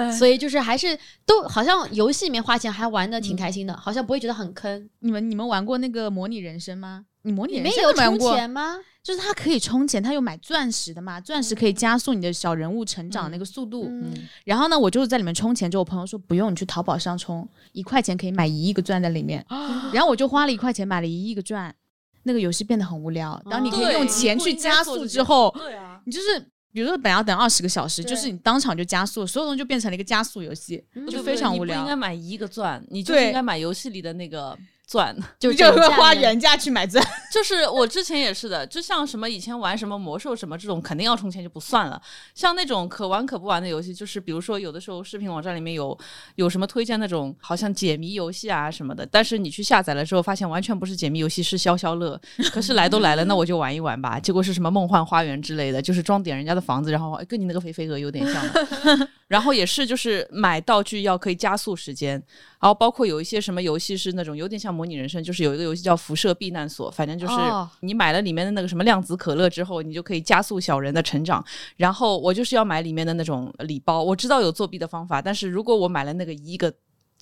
[0.00, 4.88] 哎，所以就是还是都好像游戏里面花钱还玩的挺开心的，好像不会觉得很坑。
[5.00, 7.04] 你们你们玩过那个模拟人生吗？
[7.22, 8.18] 你模拟人里面有充？
[8.18, 8.78] 钱吗？
[9.02, 13.86] 就是它可以充钱，它有买钻石的嘛，钻石可以加速你的小人物成长的那个速度。
[13.88, 14.12] 嗯，
[14.44, 19.44] 然后呢，我就是在里面充钱之后，我朋友说不用，你去淘宝上充，一块钱可以买一亿个钻在里面。
[19.92, 21.74] 然后我就花了一块钱买了一亿个钻，
[22.24, 23.42] 那个游戏变得很无聊。
[23.50, 31.96] 当你可以用钱去加速之后，对啊，你就是比如说本来要等二十个小时，对就是你当场就加速，所有东西就变成了一个加速游戏，就非常无你不应该。
[31.96, 34.56] 买一个钻，你就对应该买游戏里的那个
[34.90, 35.16] 钻。
[35.38, 37.04] 就就会花原价去买钻。
[37.30, 42.02] 就是我之前也是的，就像什么以前玩什么魔兽什么这种，肯定要充钱就不算了。
[42.34, 45.96] 像那种可玩可不玩的游戏，就是比如说有的时候视频网站里面有
[46.34, 52.20] 有什么推荐那种好像解谜游戏啊什么的，但是你去下载了之后，发现完全不是解谜游戏，是消消乐。
[52.50, 54.18] 可是来都来了，那我就玩一玩吧。
[54.18, 59.08] 结果是什么梦幻花园之类的，就是装点人家的房子，然后哎跟你那个肥肥鹅有点像的。
[59.28, 62.20] 然后也是就是买道具要可以加速时间，
[62.60, 71.44] 然后包括有一些什么游戏是那种有点像模拟人生，就是有一个游戏叫辐射避难所，反正就是哦你买了里面的那个什么量子可乐之后，你就可以加速小人的成长。
[71.76, 76.72] 然后我就是要买里面的那种礼包，我知道有作弊的方法，但是如果我买了那个一个。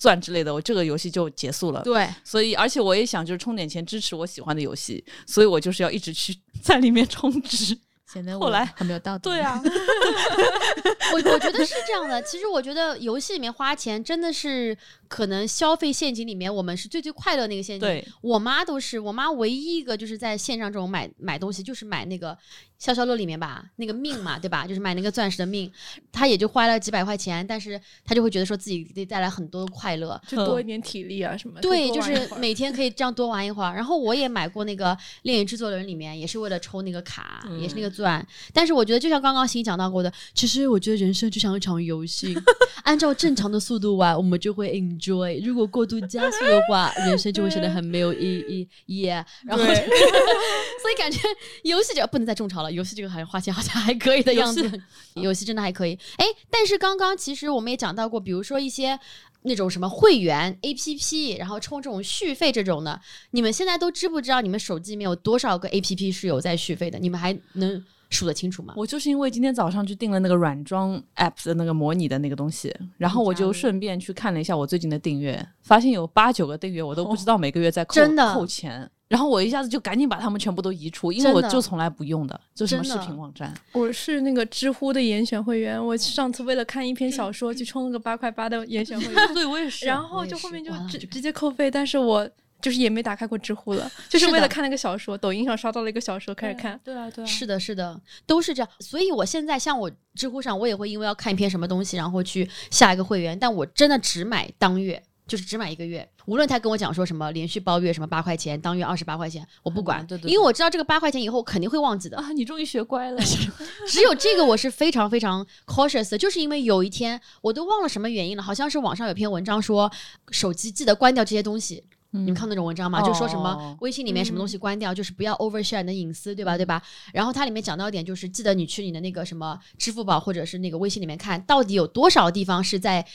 [0.01, 1.81] 钻之类的，我这个游戏就结束了。
[1.81, 7.77] 对，所以，而且我也想就是充点钱支持我喜欢的游戏，所以我就是要一直去 在里面充值。
[8.07, 9.29] 显得后来很没有道德。
[9.35, 9.61] 对，啊，
[11.11, 12.21] 我我觉得是这样的。
[12.23, 14.75] 其实我觉得游戏里面花钱真的是
[15.09, 17.79] 可能消费陷阱里面我们是最最快乐那个陷阱。
[17.79, 22.37] 对，我妈都是，我妈唯一一个就是在线上这种买买东西，就是买那个
[22.77, 24.65] 消消乐里面吧，那个命嘛，对吧？
[24.67, 25.69] 就是买那个钻石的命，
[26.11, 30.19] 她也就花了几百块钱，但是她就会觉得说自己给带来很多的快乐。
[30.27, 31.61] 就多一点体力啊什么的。
[31.61, 33.73] 对，就是每天可以这样多玩一会儿。
[33.73, 38.25] 然后我也买过那个《恋与制作人》里面，也是为了抽那个卡，也是那个钻。
[38.53, 42.37] 但是我觉得，就像刚刚欣讲到过的，其实我觉得人生就像一场游戏，
[42.83, 48.67] 按照正常的速度玩，我们就会 enjoy；如果过度加速的话，人生就会显得很没有意义。
[48.87, 51.19] Yeah，然后 所以感觉
[51.63, 54.69] 游戏这个不能再种草了，游戏这个好像花钱好像还可以的样子，
[55.15, 55.97] 游戏真的还可以。
[56.17, 58.99] 哎，但是刚刚其实我们也讲到过，比如说一些。
[59.43, 62.99] 那种什么会员 APP，然后充这种续费这种的，
[63.31, 66.99] 你们现在都知不知道你们手机里面有多少个 APP 是有在续费的？
[66.99, 68.73] 你们还能数得清楚吗？
[68.75, 83.53] 我就是因为今天早上去订了那个软装 App 的那个模拟的那个东西，然后我就顺便去看了一下我最近的订阅，发现有八九个订阅我都不知道每个月在扣、真的扣钱，然后我一下子就赶紧把它们全部都移除，因为我就从来不用的，就什么视频网站。
[83.73, 92.27] 我是那个知乎的严选会员，我上次为了看一篇小说去充了个八块八的严选会员， 对，我也是然后就后面就直直接扣费，但是我
[92.61, 96.79] 就是也没打开过知乎了， 就是为了看那个小说，抖音上刷到了一个小说开始看。
[96.83, 98.69] 对啊，对啊，是的，是的，都是这样。
[98.79, 105.01] 所以我现在像我知乎上，我也会因为要看一篇什么东西，然后去下一个会员，但我真的只买当月。
[105.27, 112.17] 就是只买一个月，无论他跟我讲说什么连续包月什么八块钱，当月二十八块钱，我不管，嗯 对对对因为我知道这个八块钱以后我肯定会忘记的。
[112.17, 113.21] 啊，你终于学乖了。
[113.87, 119.91] 只有这个我是非常非常 cautious 的，就是因为有一天我都忘了什么原因了，好像是网上有篇文章说
[120.31, 121.83] 手机记得关掉这些东西。
[122.11, 123.01] 你们看那种文章吗？
[123.01, 126.57] 就说什么哦微信里面什么东西关掉，就是不要 overshare 你的隐私，对吧？
[126.57, 126.81] 对吧？
[127.13, 133.05] 然后它里面讲到一点，就是记得你去你的那个什么支付宝或者是那个微信里面看，到底有多少地方是在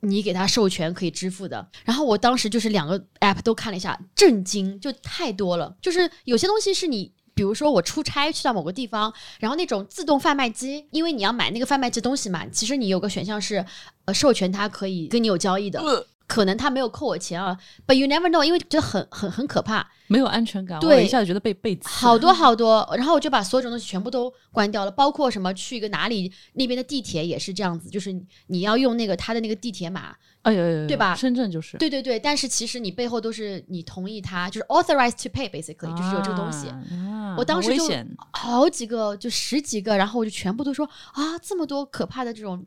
[0.00, 1.68] 你给他授权可以支付的。
[1.84, 5.76] 然后我当时就是两个 app 都看了一下，震惊，就太多了。
[5.80, 7.12] 就是有些东西是你。
[7.32, 13.64] 比如说我出差去到某个地方，然后那种自动贩卖机，因为你要买那个贩卖机东西嘛，其实你有个选项是，
[14.04, 20.94] 呃，授权它可以跟你有交易的，呃可能他没有扣我钱啊，but you never know，因为觉得很很很可怕，没有安全感，对。
[20.94, 21.88] 我一下子觉得被被刺。
[21.88, 28.14] 好多好多， 然后我就把所有种东西全部都关掉了，包括什么去一个哪里那边的地铁也是这样子，就是
[28.46, 31.16] 你要用那个他的那个地铁码，哎呦呦呦，对吧？
[31.16, 31.76] 深圳就是。
[31.78, 36.68] 对对对，但是其实你背后都是你同意他，就是 authorized to pay basically，就是有这个东西。
[36.68, 37.84] 啊我当时就
[38.32, 42.64] 好几个，就十几个，然后我就全部都说啊，这么多可怕的这种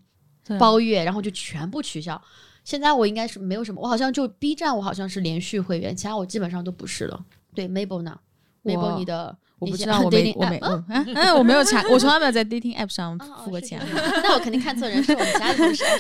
[0.60, 2.22] 包月，然后就全部取消。
[2.64, 7.20] 现在我应该是没有什么，我好像就 B 站，我好像是连续会员，其他我基本上都不是了。
[7.54, 8.18] 对，Mabel 呢
[8.64, 13.82] ？Mabel 我你的我不知道，我 没我没嗯嗯我没有查，我从来没有在 dating app 上哦付过钱，
[14.24, 15.84] 那我肯定看错人，是我们家的同事。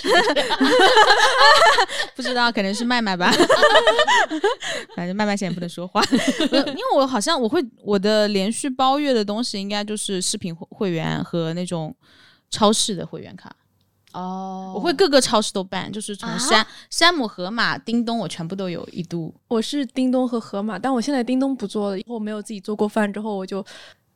[2.16, 3.32] 不知道可能是麦麦吧，
[4.96, 6.02] 反正麦麦现在不能说话，
[6.52, 11.96] 因为我好像我会我的连续包月的东西应该就是视频会会员和那种
[12.50, 13.54] 超市的会员卡。
[14.14, 19.34] 哦我会各个超市都办，就是从啊山、山姆、盒马、叮咚，我全部都有一度。
[19.48, 23.64] 我是叮咚和盒马，但我现在叮咚不做了，以后没有自己做过饭之后，我就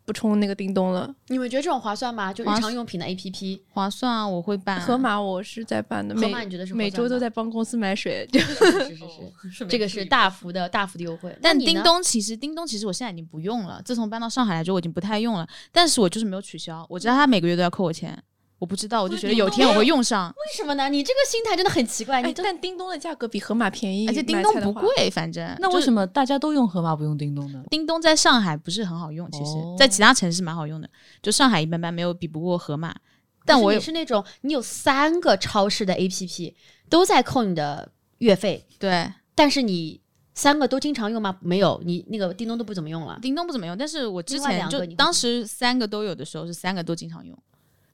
[0.05, 1.13] 不充那个叮咚了。
[1.27, 2.31] 你们觉得这种划算吗？
[2.31, 4.79] 就日常用品的 APP，划算啊，我会办。
[4.79, 11.37] 盒马我是在办的，每盒马你觉得是划每周都在帮公司买水，就 是是是是，这个是大幅的大幅的优惠。
[11.41, 15.45] 但叮咚其实叮咚其实我现在已经不用了，自从搬到上海来之后我已经不太用了。
[15.73, 18.17] 但是我就是没有取消，我知道他每个月都要扣我钱，
[18.59, 20.89] 我不知道，我就觉得有天我会用上，为什么呢？
[20.89, 22.21] 你这个心态真的很奇怪。
[22.21, 25.09] 你哎，但叮咚的价格比盒马便宜，而且叮咚不贵。
[25.09, 25.81] 反正那为？
[25.81, 27.63] 什么大家都用盒马不用叮咚呢？
[27.69, 30.89] 叮咚在上海不是很好用，其实、哦在其他城市蛮好用的，
[31.21, 32.95] 就上海一般般，没有比不过盒马。
[33.45, 36.53] 但我也是那种你有三个超市的 APP
[36.89, 40.01] 都在扣你的月费，对但是你
[40.33, 41.37] 三个都经常用吗？
[41.39, 43.17] 没有，你那个叮咚都不怎么用了。
[43.21, 47.37] 叮咚不怎么用，但是我之前就当时三个都有的时候是三个都经常用，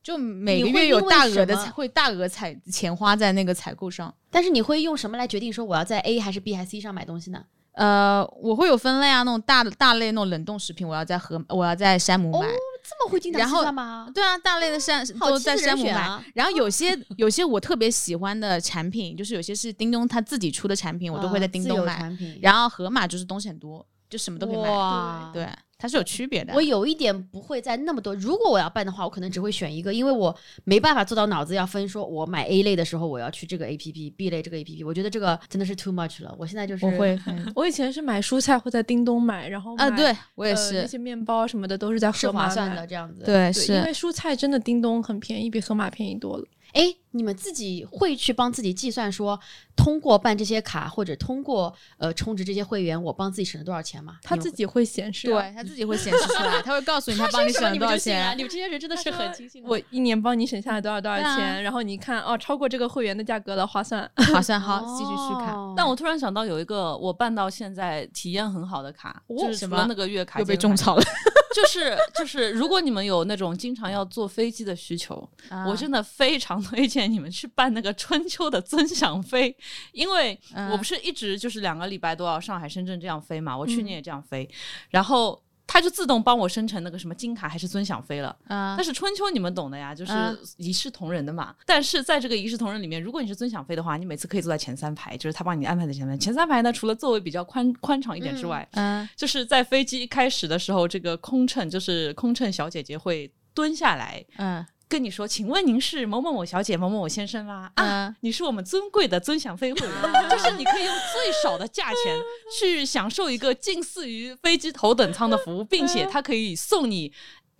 [0.03, 4.13] 就每个月有大额的会大额采钱花在那个采购上。
[4.29, 7.43] 但是你会用什么来决定说我要在 A 还是 B 还是 C 上买东西呢？
[7.71, 12.47] 呃，我会有分类啊，那种大的大类那种冷冻食品，我要在和我要在山姆买。
[12.83, 14.07] 这么会精打细然后算吗？
[14.13, 15.93] 对啊，大类的山都在山姆买。
[15.93, 16.23] 啊！
[16.35, 22.11] 然后有 些有些我特别喜欢的产品，就是有些是叮咚他自己出的产品，我都会在叮咚买。
[22.41, 24.69] 然后盒马就是东西很多，就什么都可以买。
[24.69, 25.47] 哇，对，
[25.83, 26.53] 它是有区别的。
[26.53, 28.15] 我有一点不会在那么多。
[28.15, 36.33] 如果我要办的话，我可能只会选一个，因为我没办法做到脑子要分，说我买 A 类的时候我要去这个 A P P，B 类这个 A P P，我觉得这个真的是 too much 了。
[36.39, 42.87] 我现在就是我会，嗯 我以前是买蔬菜会在叮咚买，然后啊，买对我也呃是那，些面包什么的都是在是盒马算的。
[42.87, 43.91] 这样子。，对是，因为。
[43.93, 46.45] 蔬菜真的叮咚很便宜，比盒马便宜多了。
[46.73, 49.39] 哎，你们自己会去帮自己计算说，
[49.75, 54.17] 通过办这些卡或者通过呃充值这些会员，我帮自己省了多少钱吗？
[54.23, 55.39] 你们它自己会显示、啊。
[55.41, 58.35] 对，他自己会显示出来， 他会告诉你他帮你省了多少钱。
[58.37, 59.63] 你们这些人真的是很清醒。
[59.63, 64.09] 我一年帮你省下来多少多少钱，然后你看哦，超过这个会员的价格了，划算。
[64.33, 65.53] 划算 好，继续续看。
[65.53, 71.03] 哦但我突然想到有一个我办到现在体验很好的卡，就是什么除了那个月卡又被种草了，
[71.53, 79.55] 就是就是，如果你们有那种经常要坐飞机的需求，啊我真的非常推荐你们去办那个春秋的尊享飞，
[79.91, 84.49] 因为嗯我不是一直就是两个礼拜都要上海、深圳这样飞嘛，我去嗯年也这样飞，
[84.89, 88.35] 然后它就自动帮我生成那个什么金卡还是尊享飞了。
[88.47, 91.55] 啊但是春秋你们懂的呀，就是嗯一视同仁的嘛。
[91.65, 96.17] 但是在这个一视同仁里面，如果你是尊享飞的话，你每次可以坐在前三排，就是他帮你安排在前三排。
[96.17, 109.95] 前三排呢，除了座位比较宽宽敞一点之外，嗯就是在飞机一开始的时候，这个空乘就是空乘小姐姐会蹲下来嗯跟你说：“请问您是某某某小姐、某某某先生吗？”啊，嗯你是我们尊贵的尊享飞会员，
[110.29, 112.19] 就是你可以用最少的价钱
[112.59, 117.11] 去享受一个近似于飞机头等舱的服务，并且它可以送你。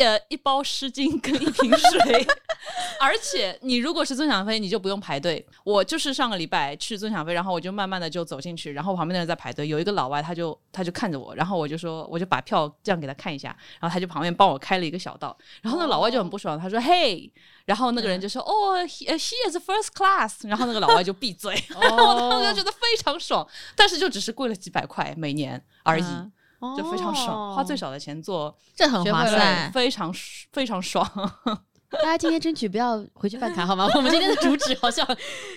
[0.03, 2.27] 呃，一包湿巾跟一瓶水，
[2.99, 5.45] 而且你如果是尊享飞，你就不用排队。
[5.63, 17.31] 我就是上个礼拜去尊享飞，然后我就慢慢的就走进去，然后旁边的人在排队，有一个老外他就他就看着我，然后我就说我就把票这样给他看一下，然后他就旁边帮我开了一个小道，然后那个老外就很不爽，他说嘿，
[17.65, 26.03] 然后那个人就说哦，he uh, is first class，然后那个老外就闭嘴， 我当时觉得非常爽，但是就只是贵了几百块每年而已。
[26.03, 26.31] 嗯
[26.77, 27.83] 就非常爽，花最少。
[27.91, 29.71] 的钱做，这很划算。
[29.71, 30.11] 非常
[30.51, 31.07] 非常爽。
[32.01, 33.87] 大家今天争取不要回去办卡好吗？
[33.93, 35.05] 我们今天的主旨好像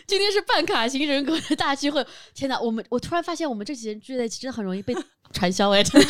[0.07, 2.07] 今天是办卡型人格的大聚会。
[2.35, 4.95] 天哪，我们我突然发现我们这几人聚在一起真的很容易被
[5.33, 6.07] 传销哎，真的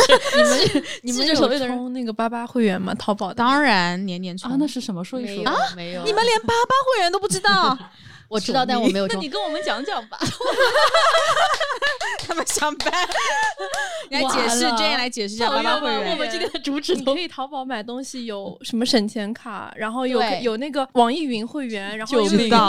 [0.66, 2.92] 是你们记着手里有的充那个八八会员吗？
[2.94, 5.04] 淘宝当然年年充啊，那是什么？
[5.04, 5.44] 说一说。
[5.76, 7.78] 没有，你们连八八会员都不知道，
[8.28, 9.28] 我知道，但我没有充那你。
[9.28, 10.18] 跟我们讲讲吧。
[12.26, 12.92] 他们上班。
[14.10, 16.16] 你来解释完了，Jane 来解释一下八八会我。
[16.16, 22.24] 们今天的主旨都你可以淘宝买东西，有什么省钱卡，然后有有那个网易云会员，然后有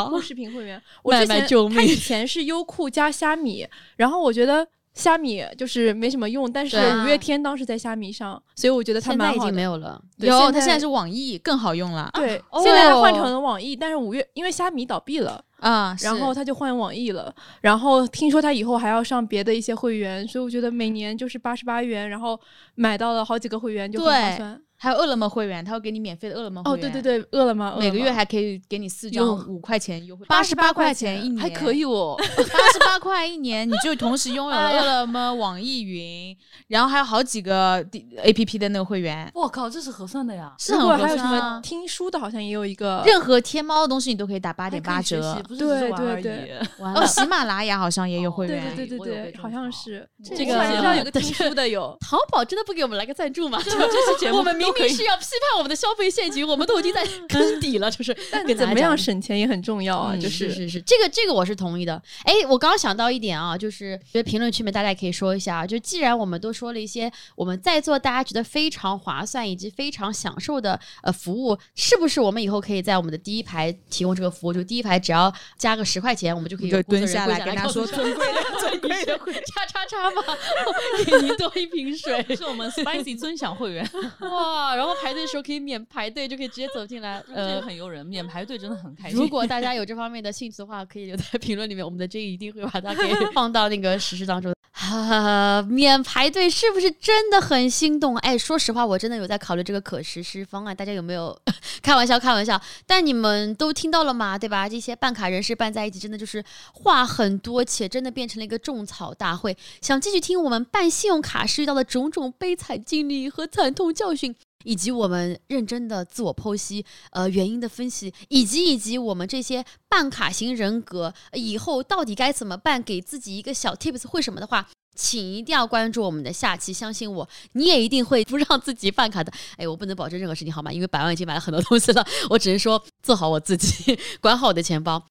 [0.10, 0.82] 酷视频会员。
[1.03, 9.51] 我麦之前他以前是优酷加虾米，然后我觉得虾米就是没什么用，但是五月天当时在虾米上，所以我觉得它现在已蛮好的。
[9.51, 10.01] 经没有了。
[10.18, 15.95] 有，对现在它现在是网易更好用了对，哦现在它换成了网易，但是五月因为虾米倒闭了，啊。
[16.01, 17.34] 然后他就换网易了。
[17.62, 22.39] 然后听说他以后还要上别的一些会员，所以我觉得每年就是八十八元，然后
[22.76, 24.62] 买到了好几个会员就很划算。
[24.80, 26.91] 还有饿了么会员，他会给你免费的饿了么会哦，员。
[26.91, 37.84] 对对对，饿了么每个月还可以给你四张五块钱优惠，八十88块块钱一年，还可以哦， 八十八块一年，你就同时拥有了饿了么、网易云，然后还有好几个
[38.21, 40.53] A P P 的那个会员，我靠，这是合算的呀！
[40.59, 41.61] 是很合如果还有什算啊么。
[41.61, 43.01] 听书的，好像也有一个。
[43.05, 45.41] 任何天猫的东西你都可以打八八点八折。
[45.47, 46.23] 不是只是玩而已。
[46.23, 48.75] 对对 哦，完了，喜马拉雅好像也有会对员。
[48.75, 51.97] 对对对对，好像是这个知道有个听书的有。
[52.07, 53.59] 淘宝真的不给我们来个赞助吗？
[53.63, 62.01] 这期节目我们明都可以明是要批判我们的消费陷阱，我们都已经在 坑底了，就是 但怎么样省钱也很重要啊，嗯就是是是，这个这个我是同意的。
[62.24, 74.53] 哎，我刚刚想到一点啊，就是觉得评论区里面大家也可以说一下啊，就既然我们都说了一些我们在座大家觉得非常划算以及非常享受的呃服务，是不是我们以后可以在我们的第一排提供这个服务？
[74.53, 78.41] 就第一排只要加个十块钱，我们就可以蹲下来跟他说尊贵的
[78.88, 79.44] 尊贵的会员。
[79.46, 80.38] 叉叉叉吧，
[81.06, 82.24] 给您多一瓶水。
[82.36, 83.88] 是我们 Spicy 尊享会员，
[84.22, 87.24] 哇，然后排队的时候可以免排队，就可以直接走进来。
[87.28, 89.18] 这个呃，很诱人，免排队真的很开心。
[89.18, 94.54] 如果大家有这方面的兴趣的话，可以留在评论里面，我们的 J 一定会把它给 放到那个实施当中。
[94.72, 98.16] 哈、免排队是不是真的很心动？
[98.20, 101.36] 哎，说实话，我真的有在考虑这个可实施方案，大家有没有？
[101.82, 102.62] 开玩笑，开玩笑。
[102.86, 104.38] 但你们都听到了吗？
[104.38, 104.70] 对吧？
[104.70, 109.57] 这些办卡人士办在一起，真的就是话很多，且真的变成了一个种草大会。
[109.82, 124.67] 想继续听我们办信用卡时遇到的种种悲惨经历和惨痛教训，以及我们认真的自我剖析，呃，原因的分析，以及以及我们这些办卡型人格以后到底该怎么办，给自己一个小 tips 会什么的话。
[124.99, 129.32] 请一定要关注我们的下期，相信我，你也一定会不让自己办卡的。
[129.55, 130.73] 哎，我不能保证任何事情好吗？
[130.73, 135.05] 因为百万已经买了很多东西了，我只能说做好我自己， 管好我的钱包。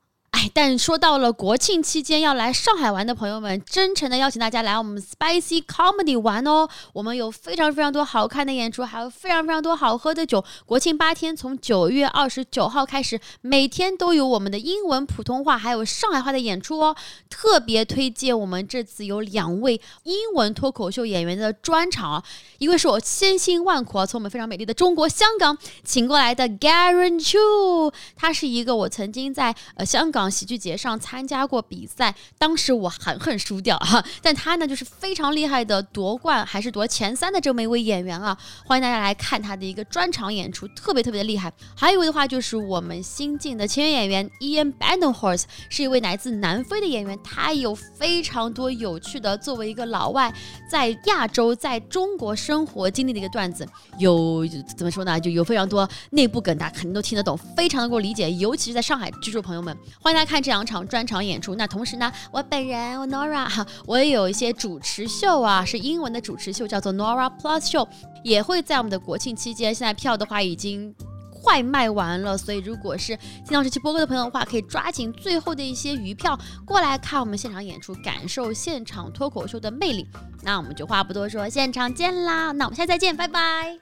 [0.52, 6.68] 但说到了国庆期间要来上海玩的朋友们，真诚的邀请大家来我们 Spicy Comedy 玩哦。
[6.92, 10.44] 我们有非常非常多好看的演出，还有非常非常多好喝的酒。
[10.64, 16.96] 国庆八天，从九月二十九号开始，每天都有我们的英文、普通话还有上海话的演出哦。
[17.28, 22.22] 特别推荐我们这次有两位英文脱口秀演员的专场，
[22.58, 41.50] 一位是我千辛万苦啊从我们非常美丽的中国香港请过来的 Garen Chu，他是一个我曾经在呃香港喜剧节上参加过比赛，当时我狠狠输掉哈， 但他呢就是非常厉害的夺冠还是夺前三的这么一位演员啊，欢迎大家来看他的一个专场演出，特别特别的厉害。
[41.74, 50.30] 还有一位的话就是我们新晋的签约演员 Ian Bandenhorst，是一位来自南非的演员，他有非常多有趣的作为一个老外
[50.70, 53.66] 在亚洲在中国生活经历的一个段子，
[53.98, 55.18] 有怎么说呢？
[55.18, 61.54] 就有非常多内部梗，大家肯定都听得懂，非常能够理解，尤其是在上海居住朋友们，欢迎家看这两场专场演出。
[61.54, 67.88] 那同时呢，我本人我 Nora 哈，我也有一些主持秀啊，是英文的主持秀，叫做 Nora Plus Show，
[68.24, 69.74] 也会在我们的国庆期间。
[69.74, 70.94] 现在票的话已经。
[71.42, 80.08] 快卖完了，所以如果是听到这期播客的朋友的话，可以抓紧最后的一些余票过来看我们现场演出，感受现场脱口秀的魅力。
[80.42, 82.50] 那我们就话不多说，现场见啦！
[82.50, 83.78] 那我们下次再见，拜拜。